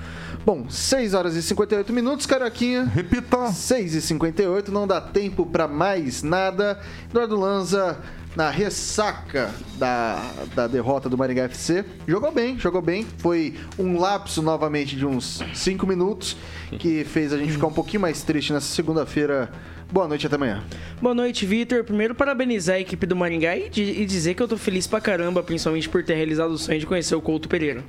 [0.45, 2.85] Bom, 6 horas e 58 minutos, Carioquinha.
[2.85, 3.49] Repita.
[3.53, 6.81] 6 e 58, não dá tempo para mais nada.
[7.11, 7.99] Eduardo Lanza
[8.35, 10.23] na ressaca da,
[10.55, 11.85] da derrota do Maringá FC.
[12.07, 13.07] Jogou bem, jogou bem.
[13.19, 16.37] Foi um lapso novamente de uns 5 minutos
[16.79, 19.51] que fez a gente ficar um pouquinho mais triste nessa segunda-feira.
[19.91, 20.65] Boa noite, até amanhã.
[21.01, 21.85] Boa noite, Vitor.
[21.85, 25.01] Primeiro, parabenizar a equipe do Maringá e, de- e dizer que eu tô feliz pra
[25.01, 27.85] caramba, principalmente por ter realizado o sonho de conhecer o Couto Pereira.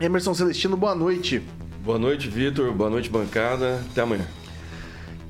[0.00, 1.42] Emerson Celestino, boa noite.
[1.84, 2.72] Boa noite, Vitor.
[2.72, 3.80] Boa noite, bancada.
[3.90, 4.26] Até amanhã.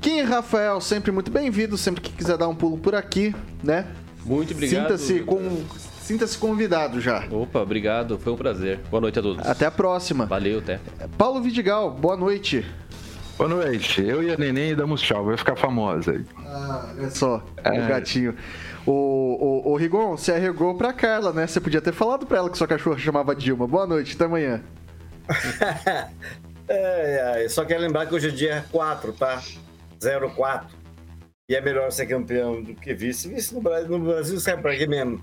[0.01, 1.77] Kim Rafael, sempre muito bem-vindo.
[1.77, 3.87] Sempre que quiser dar um pulo por aqui, né?
[4.25, 4.83] Muito obrigado.
[4.97, 5.63] Sinta-se com...
[6.01, 7.25] Sinta-se convidado já.
[7.31, 8.19] Opa, obrigado.
[8.19, 8.79] Foi um prazer.
[8.91, 9.47] Boa noite a todos.
[9.47, 10.27] Até a próxima.
[10.27, 10.79] Valeu, até.
[11.17, 12.65] Paulo Vidigal, boa noite.
[13.39, 14.03] Boa noite.
[14.03, 15.25] Eu e a Neném damos tchau.
[15.25, 16.25] Vai ficar famosa aí.
[16.47, 17.71] Ah, olha só, É.
[17.83, 18.35] o gatinho.
[18.87, 21.47] O, o, o Rigon, você arregou pra Carla, né?
[21.47, 23.67] Você podia ter falado pra ela que sua cachorra chamava Dilma.
[23.67, 24.61] Boa noite, até amanhã.
[26.66, 29.43] É, é, só quero lembrar que hoje é dia 4, tá?
[30.35, 30.77] 04.
[31.49, 33.29] E é melhor ser campeão do que vice.
[33.29, 35.22] Vice no Brasil, no Brasil serve pra quê mesmo?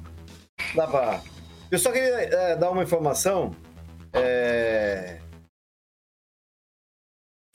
[0.76, 1.22] Dá pra...
[1.72, 3.56] Eu só queria é, dar uma informação
[4.14, 5.18] é,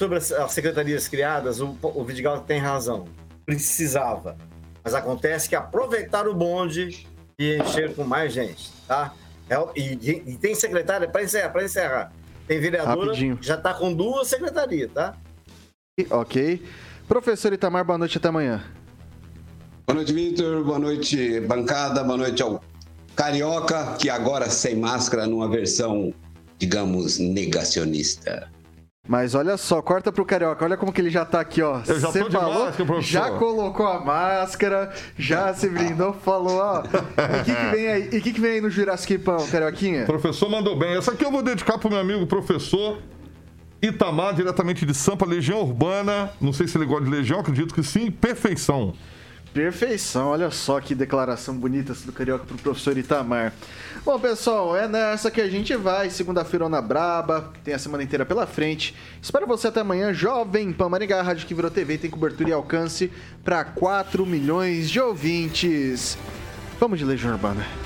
[0.00, 1.60] sobre as, as secretarias criadas.
[1.60, 3.04] O, o Vidigal tem razão.
[3.44, 4.36] Precisava.
[4.82, 7.06] Mas acontece que aproveitaram o bonde
[7.38, 9.14] e encheram com mais gente, tá?
[9.48, 9.92] É, e,
[10.32, 12.12] e tem secretária, para encerrar, para encerrar.
[12.46, 13.36] Tem vereadora Rapidinho.
[13.36, 15.16] que já tá com duas secretarias, tá?
[16.10, 16.62] Ok.
[17.08, 18.62] Professor Itamar, boa noite, até amanhã.
[19.86, 20.64] Boa noite, Vitor.
[20.64, 22.02] Boa noite, bancada.
[22.04, 22.62] Boa noite ao
[23.14, 26.12] Carioca, que agora sem máscara, numa versão,
[26.58, 28.50] digamos, negacionista.
[29.08, 31.80] Mas olha só, corta pro Carioca, olha como que ele já tá aqui, ó.
[31.86, 33.02] Eu já Você tô de máscara, professor.
[33.02, 36.82] já colocou a máscara, já se brindou, falou, ó.
[36.82, 38.08] E o que, que vem aí?
[38.12, 40.02] E que, que vem aí no Jurassic Pão, Carioquinha?
[40.02, 40.96] O professor mandou bem.
[40.96, 42.98] Essa aqui eu vou dedicar pro meu amigo professor
[43.80, 46.30] Itamar, diretamente de Sampa, Legião Urbana.
[46.40, 48.10] Não sei se ele gosta de Legião, acredito que sim.
[48.10, 48.92] Perfeição.
[49.56, 53.54] Perfeição, olha só que declaração bonita do Carioca pro professor Itamar.
[54.04, 56.10] Bom, pessoal, é nessa que a gente vai.
[56.10, 58.94] Segunda-feira na Braba, tem a semana inteira pela frente.
[59.20, 63.10] Espero você até amanhã, Jovem Pan Maringá, Rádio que virou TV, tem cobertura e alcance
[63.42, 66.18] para 4 milhões de ouvintes.
[66.78, 67.85] Vamos de Legião Urbana.